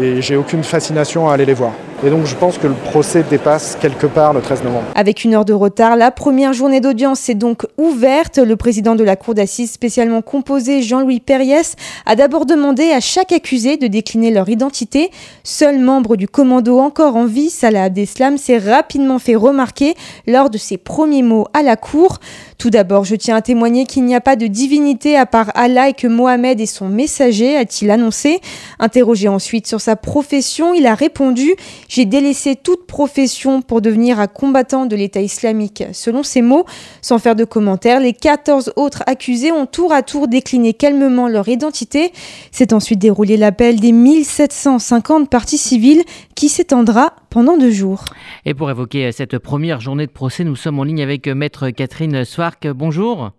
et 0.00 0.20
j'ai 0.20 0.36
aucune 0.36 0.64
fascination 0.64 1.28
à 1.28 1.34
aller 1.34 1.46
les 1.46 1.54
voir. 1.54 1.72
Et 2.06 2.10
donc 2.10 2.26
je 2.26 2.34
pense 2.34 2.58
que 2.58 2.66
le 2.66 2.74
procès 2.74 3.22
dépasse 3.22 3.78
quelque 3.80 4.06
part 4.06 4.34
le 4.34 4.42
13 4.42 4.62
novembre. 4.62 4.84
Avec 4.94 5.24
une 5.24 5.32
heure 5.32 5.46
de 5.46 5.54
retard, 5.54 5.96
la 5.96 6.10
première 6.10 6.52
journée 6.52 6.82
d'audience 6.82 7.30
est 7.30 7.34
donc 7.34 7.66
ouverte. 7.78 8.36
Le 8.36 8.56
président 8.56 8.94
de 8.94 9.02
la 9.02 9.16
cour 9.16 9.32
d'assises 9.32 9.72
spécialement 9.72 10.20
composé, 10.20 10.82
Jean-Louis 10.82 11.20
Perriès, 11.20 11.76
a 12.04 12.14
d'abord 12.14 12.44
demandé 12.44 12.90
à 12.90 13.00
chaque 13.00 13.32
accusé 13.32 13.78
de 13.78 13.86
décliner 13.86 14.30
leur 14.30 14.50
identité. 14.50 15.10
Seul 15.44 15.78
membre 15.78 16.16
du 16.16 16.28
commando 16.28 16.78
encore 16.78 17.16
en 17.16 17.24
vie, 17.24 17.48
Salah 17.48 17.84
Abdeslam, 17.84 18.36
s'est 18.36 18.58
rapidement 18.58 19.18
fait 19.18 19.34
remarquer 19.34 19.94
lors 20.26 20.50
de 20.50 20.58
ses 20.58 20.76
premiers 20.76 21.22
mots 21.22 21.46
à 21.54 21.62
la 21.62 21.76
cour. 21.76 22.18
Tout 22.58 22.68
d'abord, 22.68 23.04
je 23.04 23.16
tiens 23.16 23.36
à 23.36 23.42
témoigner 23.42 23.86
qu'il 23.86 24.04
n'y 24.04 24.14
a 24.14 24.20
pas 24.20 24.36
de 24.36 24.46
divinité 24.46 25.16
à 25.16 25.24
part 25.24 25.50
Allah 25.54 25.88
et 25.88 25.92
que 25.94 26.06
Mohamed 26.06 26.60
est 26.60 26.66
son 26.66 26.88
messager, 26.88 27.56
a-t-il 27.56 27.90
annoncé. 27.90 28.40
Interrogé 28.78 29.28
ensuite 29.28 29.66
sur 29.66 29.80
sa 29.80 29.96
profession, 29.96 30.74
il 30.74 30.86
a 30.86 30.94
répondu 30.94 31.54
j'ai 31.94 32.06
délaissé 32.06 32.56
toute 32.56 32.88
profession 32.88 33.62
pour 33.62 33.80
devenir 33.80 34.18
un 34.18 34.26
combattant 34.26 34.86
de 34.86 34.96
l'État 34.96 35.20
islamique. 35.20 35.84
Selon 35.92 36.24
ses 36.24 36.42
mots, 36.42 36.64
sans 37.02 37.20
faire 37.20 37.36
de 37.36 37.44
commentaires, 37.44 38.00
les 38.00 38.12
14 38.12 38.72
autres 38.74 39.04
accusés 39.06 39.52
ont 39.52 39.66
tour 39.66 39.92
à 39.92 40.02
tour 40.02 40.26
décliné 40.26 40.74
calmement 40.74 41.28
leur 41.28 41.46
identité. 41.46 42.10
C'est 42.50 42.72
ensuite 42.72 42.98
déroulé 42.98 43.36
l'appel 43.36 43.78
des 43.78 43.92
1750 43.92 45.30
parties 45.30 45.56
civiles 45.56 46.02
qui 46.34 46.48
s'étendra 46.48 47.14
pendant 47.30 47.56
deux 47.56 47.70
jours. 47.70 48.04
Et 48.44 48.54
pour 48.54 48.70
évoquer 48.70 49.12
cette 49.12 49.38
première 49.38 49.80
journée 49.80 50.06
de 50.06 50.12
procès, 50.12 50.42
nous 50.42 50.56
sommes 50.56 50.80
en 50.80 50.84
ligne 50.84 51.02
avec 51.02 51.28
maître 51.28 51.70
Catherine 51.70 52.24
Swark. 52.24 52.66
Bonjour. 52.66 53.30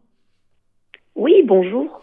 Oui, 1.15 1.43
bonjour. 1.45 2.01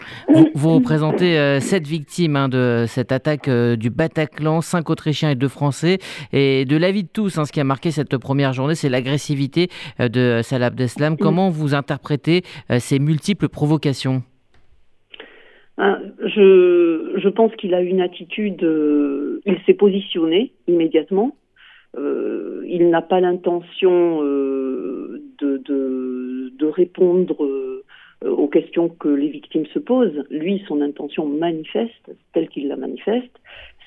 Vous, 0.55 0.75
représentez 0.77 1.39
euh, 1.39 1.61
sept 1.61 1.87
victimes 1.87 2.35
hein, 2.35 2.49
de 2.49 2.85
cette 2.87 3.13
attaque 3.13 3.47
euh, 3.47 3.77
du 3.77 3.91
Bataclan, 3.91 4.63
cinq 4.63 4.89
Autrichiens 4.89 5.29
et 5.29 5.35
deux 5.35 5.49
Français. 5.49 5.99
Et 6.33 6.65
de 6.65 6.79
l'avis 6.79 7.03
de 7.03 7.09
tous, 7.13 7.37
hein, 7.37 7.45
ce 7.45 7.53
qui 7.53 7.61
a 7.61 7.65
marqué 7.65 7.91
cette 7.91 8.17
première 8.17 8.55
journée, 8.55 8.75
c'est 8.75 8.89
l'agressivité 8.89 9.69
euh, 10.01 10.09
de 10.09 10.41
Salah 10.43 10.67
Abdeslam. 10.67 11.19
Comment 11.19 11.51
vous 11.51 11.75
interprétez 11.75 12.41
ces 12.79 12.99
multiples 12.99 13.51
provocations? 13.51 14.23
Je, 15.79 17.13
je, 17.17 17.29
pense 17.29 17.55
qu'il 17.57 17.75
a 17.75 17.83
une 17.83 18.01
attitude, 18.01 18.63
il 19.45 19.59
s'est 19.67 19.75
positionné 19.75 20.53
immédiatement. 20.69 21.37
il 21.97 22.89
n'a 22.89 23.03
pas 23.03 23.21
l'intention 23.21 24.23
de, 24.23 25.23
de, 25.41 26.53
de, 26.57 26.67
répondre 26.67 27.37
aux 28.25 28.49
questions 28.49 28.89
que 28.89 29.09
les 29.09 29.29
victimes 29.29 29.67
se 29.67 29.79
posent. 29.79 30.25
Lui, 30.31 30.63
son 30.69 30.81
intention 30.81 31.27
manifeste, 31.27 32.11
telle 32.33 32.49
qu'il 32.49 32.69
la 32.69 32.77
manifeste, 32.77 33.41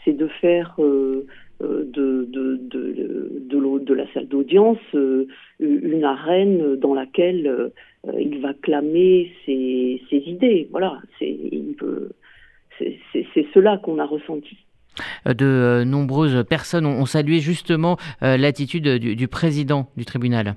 c'est 0.03 0.13
de 0.13 0.27
faire 0.27 0.75
euh, 0.79 1.25
euh, 1.61 1.83
de, 1.85 3.93
la 3.93 4.11
salle 4.13 4.27
d'audience 4.27 4.77
une 5.59 6.03
arène 6.03 6.75
dans 6.75 6.93
laquelle 6.93 7.71
il 8.19 8.41
va 8.41 8.53
clamer 8.53 9.31
ses 9.45 10.01
idées. 10.11 10.67
Voilà, 10.71 10.99
c'est 11.19 11.37
cela 13.53 13.77
qu'on 13.77 13.99
a 13.99 14.05
ressenti 14.05 14.57
de 15.25 15.83
nombreuses 15.85 16.45
personnes 16.47 16.85
ont 16.85 17.05
salué 17.05 17.39
justement 17.39 17.97
l'attitude 18.21 18.87
du, 18.87 19.27
président 19.27 19.89
du 19.97 20.05
tribunal. 20.05 20.55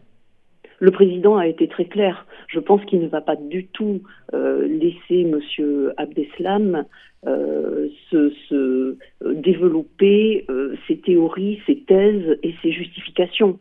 Le 0.81 0.91
président 0.91 1.37
a 1.37 1.47
été 1.47 1.69
très 1.69 1.87
clair. 1.87 2.27
Je 2.49 2.61
pense 2.61 2.85
qu'il 2.85 3.01
ne 3.01 3.09
va 3.09 3.21
pas 3.21 3.37
du 3.37 3.67
tout 3.67 4.01
euh, 4.35 4.67
laisser 4.67 5.23
M. 5.23 5.93
Abdeslam 5.97 6.85
euh, 7.27 7.89
se, 8.11 8.33
euh, 8.53 8.97
développer 9.35 10.47
ses 10.87 10.99
théories, 10.99 11.61
ses 11.67 11.81
thèses 11.81 12.39
et 12.43 12.55
ses 12.63 12.73
justifications. 12.73 13.59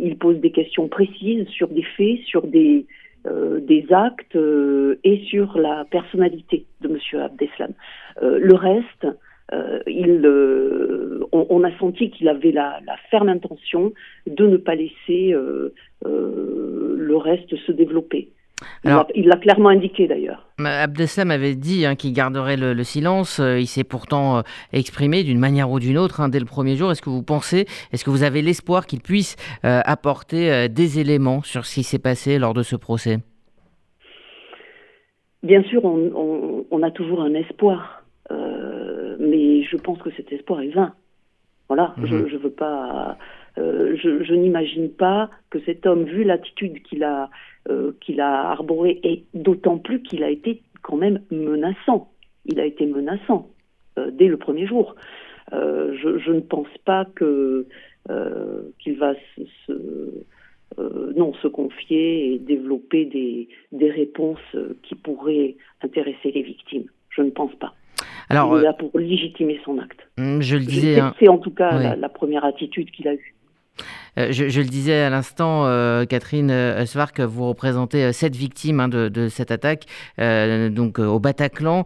il 0.00 0.16
pose 0.16 0.38
des 0.38 0.52
questions 0.52 0.86
précises 0.88 1.48
sur 1.48 1.68
des 1.68 1.82
faits, 1.96 2.20
sur 2.26 2.46
des, 2.46 2.86
des 3.72 3.86
actes 3.90 4.38
et 5.02 5.24
sur 5.26 5.58
la 5.58 5.84
personnalité 5.90 6.66
de 6.80 6.88
M. 6.88 7.20
Abdeslam. 7.20 7.72
le 8.22 8.54
reste, 8.54 9.06
il, 9.86 10.28
on, 11.32 11.64
a 11.64 11.78
senti 11.78 12.10
qu'il 12.10 12.28
avait 12.28 12.52
la, 12.52 12.80
ferme 13.10 13.28
intention 13.28 13.92
de 14.26 14.46
ne 14.46 14.56
pas 14.56 14.74
laisser 14.74 15.34
le 16.04 17.16
reste 17.16 17.54
se 17.66 17.72
développer. 17.72 18.30
il 18.84 19.26
l'a 19.26 19.36
clairement 19.36 19.68
indiqué 19.68 20.08
d'ailleurs. 20.08 20.48
Abdeslam 20.58 21.30
avait 21.30 21.54
dit 21.54 21.84
hein, 21.86 21.94
qu'il 21.94 22.12
garderait 22.12 22.56
le, 22.56 22.82
silence. 22.84 23.38
Il 23.40 23.66
s'est 23.66 23.84
pourtant 23.84 24.42
exprimé 24.72 25.22
d'une 25.22 25.38
manière 25.38 25.70
ou 25.70 25.78
d'une 25.78 25.98
autre 25.98 26.20
hein, 26.20 26.28
dès 26.28 26.40
le 26.40 26.46
premier 26.46 26.76
jour. 26.76 26.90
Est-ce 26.90 27.02
que 27.02 27.10
vous 27.10 27.22
pensez, 27.22 27.66
est-ce 27.92 28.04
que 28.04 28.10
vous 28.10 28.22
avez 28.22 28.42
l'espoir 28.42 28.86
qu'il 28.86 29.00
puisse 29.00 29.36
apporter 29.62 30.68
des 30.68 31.00
éléments 31.00 31.42
sur 31.42 31.66
ce 31.66 31.74
qui 31.74 31.82
s'est 31.82 31.98
passé 31.98 32.38
lors 32.38 32.54
de 32.54 32.62
ce 32.62 32.76
procès? 32.76 33.18
Bien 35.44 35.62
sûr, 35.64 35.84
on, 35.84 36.82
a 36.82 36.90
toujours 36.90 37.20
un 37.20 37.34
espoir, 37.34 38.02
euh, 38.30 38.83
mais 39.18 39.62
je 39.62 39.76
pense 39.76 40.00
que 40.00 40.10
cet 40.12 40.32
espoir 40.32 40.60
est 40.60 40.68
vain. 40.68 40.94
Voilà, 41.68 41.94
je, 42.04 42.14
mhm. 42.14 42.26
veux 42.26 42.50
pas, 42.50 43.16
euh, 43.56 43.96
je, 43.96 44.34
n'imagine 44.34 44.90
pas 44.90 45.30
que 45.50 45.58
cet 45.60 45.86
homme, 45.86 46.04
vu 46.04 46.22
l'attitude 46.22 46.82
qu'il 46.82 47.02
a, 47.04 47.30
euh, 47.70 47.92
qu'il 48.00 48.20
a 48.20 48.50
arborée, 48.50 49.00
et 49.02 49.24
d'autant 49.32 49.78
plus 49.78 50.02
qu'il 50.02 50.22
a 50.24 50.30
été 50.30 50.62
quand 50.82 50.96
même 50.96 51.20
menaçant. 51.30 52.10
Il 52.44 52.60
a 52.60 52.66
été 52.66 52.86
menaçant 52.86 53.48
dès 53.96 54.26
le 54.26 54.36
premier 54.36 54.66
jour. 54.66 54.96
Je, 55.52 56.30
ne 56.32 56.40
pense 56.40 56.68
pas 56.84 57.06
que 57.14 57.66
qu'il 58.78 58.98
va 58.98 59.14
se 59.36 59.42
euh, 60.78 61.12
non, 61.14 61.32
se 61.34 61.46
confier 61.46 62.34
et 62.34 62.38
développer 62.38 63.04
des, 63.04 63.48
des 63.70 63.90
réponses 63.90 64.38
euh, 64.56 64.76
qui 64.82 64.96
pourraient 64.96 65.56
intéresser 65.82 66.32
les 66.32 66.42
victimes. 66.42 66.86
Je 67.10 67.22
ne 67.22 67.30
pense 67.30 67.54
pas. 67.56 67.74
Alors, 68.28 68.56
Il 68.56 68.60
est 68.60 68.64
là 68.64 68.72
pour 68.72 68.90
légitimer 68.98 69.60
son 69.64 69.78
acte. 69.78 70.00
Je 70.18 70.56
le 70.56 70.64
disais. 70.64 71.00
Hein. 71.00 71.14
C'est 71.18 71.28
en 71.28 71.38
tout 71.38 71.50
cas 71.50 71.96
la, 71.96 72.08
première 72.08 72.44
attitude 72.44 72.90
qu'il 72.90 73.08
a 73.08 73.14
eue. 73.14 73.34
Euh, 74.16 74.28
je, 74.30 74.60
le 74.60 74.66
disais 74.66 75.00
à 75.00 75.10
l'instant, 75.10 75.64
Catherine 76.06 76.52
Svark, 76.86 77.20
vous 77.20 77.48
représentez 77.48 78.12
sept 78.12 78.36
victimes 78.36 78.80
hein, 78.80 78.88
de, 78.88 79.08
de, 79.08 79.28
cette 79.28 79.50
attaque 79.50 79.86
donc 80.18 80.98
au 80.98 81.18
Bataclan. 81.18 81.84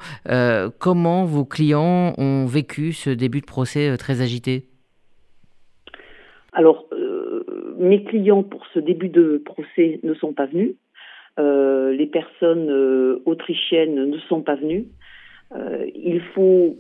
comment 0.79 1.25
vos 1.25 1.45
clients 1.45 2.15
ont 2.19 2.47
vécu 2.47 2.93
ce 2.93 3.11
début 3.11 3.41
de 3.41 3.47
procès 3.47 3.97
très 3.97 4.21
agité? 4.21 4.67
Alors, 6.53 6.89
mes 7.79 8.03
clients 8.05 8.43
pour 8.43 8.67
ce 8.75 8.79
début 8.79 9.09
de 9.09 9.43
procès 9.45 10.01
ne 10.03 10.15
sont 10.15 10.33
pas 10.33 10.47
venus. 10.47 10.75
Euh, 11.39 11.93
les 11.93 12.07
personnes 12.07 12.69
euh, 12.69 13.23
autrichiennes 13.25 14.11
ne 14.11 14.19
sont 14.29 14.43
pas 14.43 14.57
venues. 14.57 14.87
Euh, 15.55 15.87
il 15.95 16.21
faut 16.35 16.77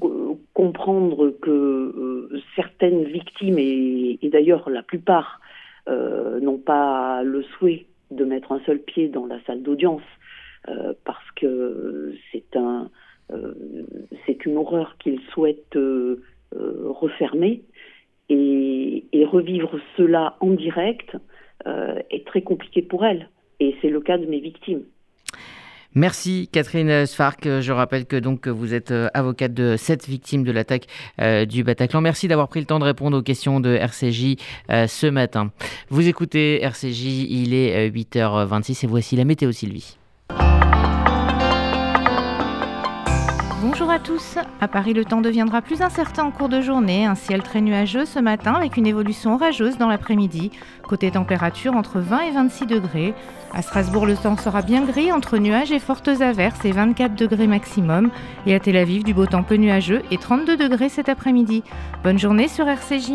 comprendre 0.52 1.30
que 1.40 2.28
certaines 2.54 3.04
victimes, 3.04 3.58
et, 3.58 4.18
d'ailleurs 4.24 4.68
la 4.70 4.82
plupart, 4.82 5.40
n'ont 5.88 6.58
pas 6.58 7.22
le 7.22 7.42
souhait 7.42 7.86
de 8.10 8.24
mettre 8.24 8.52
un 8.52 8.60
seul 8.66 8.78
pied 8.78 9.08
dans 9.08 9.24
la 9.24 9.40
salle 9.46 9.62
d'audience 9.62 10.02
parce 11.04 11.30
que 11.34 12.12
c'est 12.30 12.56
un, 12.56 12.90
c'est 14.26 14.44
une 14.44 14.58
horreur 14.58 14.98
qu'ils 14.98 15.20
souhaitent 15.32 15.78
refermer 16.52 17.62
et, 18.28 19.24
revivre 19.24 19.78
cela 19.96 20.36
en 20.40 20.50
direct 20.50 21.16
euh, 21.66 22.00
est 22.10 22.26
très 22.26 22.42
compliqué 22.42 22.82
pour 22.82 23.04
elles. 23.04 23.28
Et 23.60 23.74
c'est 23.80 23.90
le 23.90 24.00
cas 24.00 24.18
de 24.18 24.26
mes 24.26 24.40
victimes. 24.40 24.84
Merci 25.98 26.48
Catherine 26.52 27.06
Sfark. 27.06 27.60
Je 27.60 27.72
rappelle 27.72 28.06
que 28.06 28.14
donc 28.14 28.46
vous 28.46 28.72
êtes 28.72 28.92
euh, 28.92 29.08
avocate 29.14 29.52
de 29.52 29.76
sept 29.76 30.06
victimes 30.06 30.44
de 30.44 30.52
l'attaque 30.52 30.86
euh, 31.20 31.44
du 31.44 31.64
Bataclan. 31.64 32.00
Merci 32.00 32.28
d'avoir 32.28 32.46
pris 32.46 32.60
le 32.60 32.66
temps 32.66 32.78
de 32.78 32.84
répondre 32.84 33.18
aux 33.18 33.22
questions 33.22 33.58
de 33.58 33.74
RCJ 33.74 34.36
ce 34.68 35.06
matin. 35.08 35.50
Vous 35.90 36.06
écoutez 36.06 36.62
RCJ, 36.62 37.02
il 37.30 37.52
est 37.52 37.90
8h26 37.90 38.84
et 38.84 38.86
voici 38.86 39.16
la 39.16 39.24
météo 39.24 39.50
Sylvie. 39.50 39.98
Bonjour 43.60 43.90
à 43.90 43.98
tous. 43.98 44.36
À 44.60 44.68
Paris, 44.68 44.94
le 44.94 45.04
temps 45.04 45.20
deviendra 45.20 45.62
plus 45.62 45.82
incertain 45.82 46.22
en 46.22 46.30
cours 46.30 46.48
de 46.48 46.60
journée. 46.60 47.06
Un 47.06 47.16
ciel 47.16 47.42
très 47.42 47.60
nuageux 47.60 48.04
ce 48.04 48.20
matin 48.20 48.52
avec 48.52 48.76
une 48.76 48.86
évolution 48.86 49.34
orageuse 49.34 49.78
dans 49.78 49.88
l'après-midi. 49.88 50.52
Côté 50.84 51.10
température, 51.10 51.74
entre 51.74 51.98
20 51.98 52.20
et 52.20 52.30
26 52.30 52.66
degrés. 52.66 53.14
À 53.52 53.62
Strasbourg, 53.62 54.06
le 54.06 54.16
temps 54.16 54.36
sera 54.36 54.62
bien 54.62 54.84
gris 54.84 55.10
entre 55.10 55.38
nuages 55.38 55.72
et 55.72 55.80
fortes 55.80 56.06
averses 56.06 56.64
et 56.64 56.70
24 56.70 57.16
degrés 57.16 57.48
maximum. 57.48 58.10
Et 58.46 58.54
à 58.54 58.60
Tel 58.60 58.76
Aviv, 58.76 59.02
du 59.02 59.12
beau 59.12 59.26
temps 59.26 59.42
peu 59.42 59.56
nuageux 59.56 60.02
et 60.12 60.18
32 60.18 60.56
degrés 60.56 60.88
cet 60.88 61.08
après-midi. 61.08 61.64
Bonne 62.04 62.18
journée 62.18 62.46
sur 62.46 62.68
RCJ. 62.68 63.14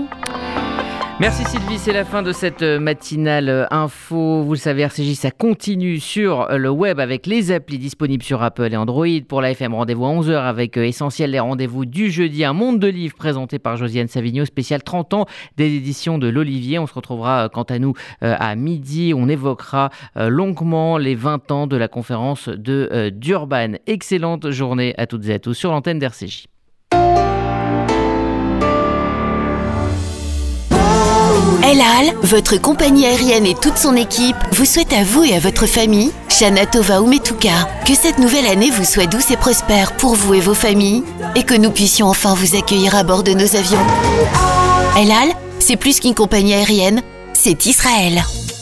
Merci 1.19 1.45
Sylvie, 1.45 1.77
c'est 1.77 1.93
la 1.93 2.05
fin 2.05 2.23
de 2.23 2.31
cette 2.31 2.63
euh, 2.63 2.79
matinale 2.79 3.47
euh, 3.47 3.65
info. 3.69 4.41
Vous 4.41 4.53
le 4.53 4.57
savez, 4.57 4.81
RCJ, 4.81 5.13
ça 5.13 5.29
continue 5.29 5.99
sur 5.99 6.49
euh, 6.49 6.57
le 6.57 6.71
web 6.71 6.99
avec 6.99 7.27
les 7.27 7.51
applis 7.51 7.77
disponibles 7.77 8.23
sur 8.23 8.41
Apple 8.41 8.73
et 8.73 8.75
Android. 8.75 9.05
Pour 9.27 9.39
la 9.39 9.51
FM, 9.51 9.75
rendez-vous 9.75 10.05
à 10.05 10.09
11h 10.09 10.33
avec 10.33 10.75
Essentiel, 10.75 11.29
les 11.29 11.39
rendez-vous 11.39 11.85
du 11.85 12.09
jeudi. 12.09 12.43
Un 12.43 12.53
monde 12.53 12.79
de 12.79 12.87
livres 12.87 13.15
présenté 13.15 13.59
par 13.59 13.77
Josiane 13.77 14.07
Savigno, 14.07 14.43
spécial 14.43 14.81
30 14.81 15.13
ans 15.13 15.25
des 15.55 15.75
éditions 15.75 16.17
de 16.17 16.27
l'Olivier. 16.27 16.79
On 16.79 16.87
se 16.87 16.93
retrouvera 16.95 17.47
quant 17.47 17.63
à 17.63 17.77
nous 17.77 17.93
à 18.21 18.55
midi. 18.55 19.13
On 19.15 19.29
évoquera 19.29 19.91
longuement 20.15 20.97
les 20.97 21.15
20 21.15 21.51
ans 21.51 21.67
de 21.67 21.77
la 21.77 21.87
conférence 21.87 22.49
de 22.49 23.11
Durban. 23.13 23.73
Excellente 23.85 24.49
journée 24.49 24.95
à 24.97 25.05
toutes 25.05 25.27
et 25.27 25.33
à 25.35 25.39
tous 25.39 25.53
sur 25.53 25.71
l'antenne 25.71 25.99
d'RCJ. 25.99 26.47
El 31.65 31.79
Al, 31.79 32.13
votre 32.23 32.57
compagnie 32.57 33.05
aérienne 33.05 33.45
et 33.45 33.55
toute 33.55 33.77
son 33.77 33.95
équipe 33.95 34.35
vous 34.51 34.65
souhaitent 34.65 34.91
à 34.91 35.05
vous 35.05 35.23
et 35.23 35.33
à 35.33 35.39
votre 35.39 35.65
famille, 35.65 36.11
Shana 36.27 36.65
Tova 36.65 36.99
Umetuka, 36.99 37.69
que 37.87 37.95
cette 37.95 38.19
nouvelle 38.19 38.47
année 38.47 38.69
vous 38.69 38.83
soit 38.83 39.05
douce 39.05 39.31
et 39.31 39.37
prospère 39.37 39.95
pour 39.95 40.13
vous 40.15 40.33
et 40.33 40.41
vos 40.41 40.53
familles 40.53 41.03
et 41.35 41.43
que 41.43 41.53
nous 41.53 41.71
puissions 41.71 42.07
enfin 42.07 42.33
vous 42.33 42.57
accueillir 42.57 42.95
à 42.95 43.03
bord 43.03 43.23
de 43.23 43.31
nos 43.31 43.55
avions. 43.55 43.79
El 44.97 45.09
Al, 45.09 45.29
c'est 45.59 45.77
plus 45.77 46.01
qu'une 46.01 46.13
compagnie 46.13 46.53
aérienne, 46.53 47.01
c'est 47.31 47.65
Israël. 47.65 48.21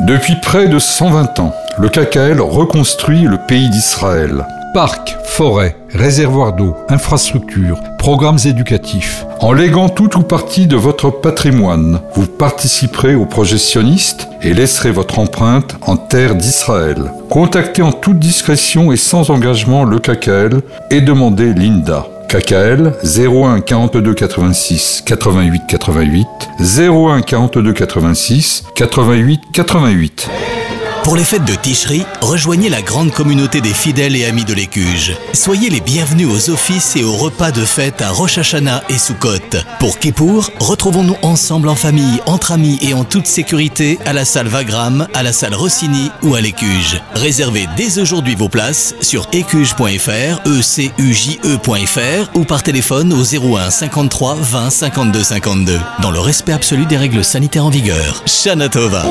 Depuis 0.00 0.36
près 0.36 0.68
de 0.68 0.78
120 0.78 1.40
ans, 1.40 1.54
le 1.78 1.88
KKL 1.88 2.40
reconstruit 2.40 3.22
le 3.22 3.38
pays 3.38 3.70
d'Israël. 3.70 4.46
Parcs, 4.74 5.16
forêts, 5.24 5.76
réservoirs 5.94 6.52
d'eau, 6.52 6.76
infrastructures, 6.90 7.80
programmes 7.98 8.38
éducatifs. 8.44 9.24
En 9.40 9.52
léguant 9.52 9.88
tout 9.88 10.18
ou 10.18 10.22
partie 10.22 10.66
de 10.66 10.76
votre 10.76 11.10
patrimoine, 11.10 12.00
vous 12.14 12.26
participerez 12.26 13.14
au 13.14 13.24
projet 13.24 13.58
sioniste 13.58 14.28
et 14.42 14.52
laisserez 14.52 14.90
votre 14.90 15.18
empreinte 15.18 15.76
en 15.86 15.96
terre 15.96 16.34
d'Israël. 16.34 17.10
Contactez 17.30 17.80
en 17.80 17.92
toute 17.92 18.18
discrétion 18.18 18.92
et 18.92 18.98
sans 18.98 19.30
engagement 19.30 19.84
le 19.84 19.98
KKL 19.98 20.60
et 20.90 21.00
demandez 21.00 21.54
l'INDA. 21.54 22.06
KKL 22.28 22.92
01 23.02 23.62
42 23.62 24.14
86 24.14 25.02
88 25.06 25.74
88 25.74 26.26
01 26.58 27.22
42 27.22 27.74
86 27.82 28.64
88 28.74 29.40
88 29.52 30.75
pour 31.06 31.14
les 31.14 31.22
fêtes 31.22 31.44
de 31.44 31.54
Ticherie, 31.54 32.04
rejoignez 32.20 32.68
la 32.68 32.82
grande 32.82 33.12
communauté 33.12 33.60
des 33.60 33.72
fidèles 33.72 34.16
et 34.16 34.24
amis 34.24 34.44
de 34.44 34.52
l'Écuge. 34.52 35.16
Soyez 35.34 35.70
les 35.70 35.80
bienvenus 35.80 36.26
aux 36.26 36.50
offices 36.50 36.96
et 36.96 37.04
aux 37.04 37.14
repas 37.14 37.52
de 37.52 37.64
fête 37.64 38.02
à 38.02 38.10
Rosh 38.10 38.38
Hashanah 38.38 38.82
et 38.88 38.98
Sukkot. 38.98 39.56
Pour 39.78 40.00
Kippour, 40.00 40.50
retrouvons-nous 40.58 41.14
ensemble 41.22 41.68
en 41.68 41.76
famille, 41.76 42.20
entre 42.26 42.50
amis 42.50 42.80
et 42.82 42.92
en 42.92 43.04
toute 43.04 43.28
sécurité 43.28 44.00
à 44.04 44.12
la 44.12 44.24
salle 44.24 44.48
Vagram, 44.48 45.06
à 45.14 45.22
la 45.22 45.32
salle 45.32 45.54
Rossini 45.54 46.10
ou 46.24 46.34
à 46.34 46.40
l'Écuge. 46.40 47.00
Réservez 47.14 47.68
dès 47.76 48.00
aujourd'hui 48.00 48.34
vos 48.34 48.48
places 48.48 48.96
sur 49.00 49.28
écuge.fr, 49.30 50.40
ecuje.fr 50.44 52.30
ou 52.36 52.42
par 52.42 52.64
téléphone 52.64 53.12
au 53.12 53.22
01 53.22 53.70
53 53.70 54.38
20 54.40 54.70
52 54.70 55.22
52. 55.22 55.78
Dans 56.02 56.10
le 56.10 56.18
respect 56.18 56.52
absolu 56.52 56.84
des 56.84 56.96
règles 56.96 57.22
sanitaires 57.22 57.66
en 57.66 57.70
vigueur. 57.70 58.24
Shanatova. 58.26 59.04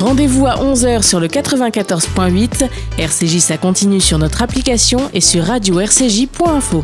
Rendez-vous 0.00 0.46
à 0.46 0.54
11h 0.54 1.02
sur 1.02 1.20
le 1.20 1.28
94.8. 1.28 2.68
RCJ, 2.98 3.38
ça 3.38 3.58
continue 3.58 4.00
sur 4.00 4.18
notre 4.18 4.42
application 4.42 4.98
et 5.12 5.20
sur 5.20 5.44
radio-rcj.info. 5.44 6.82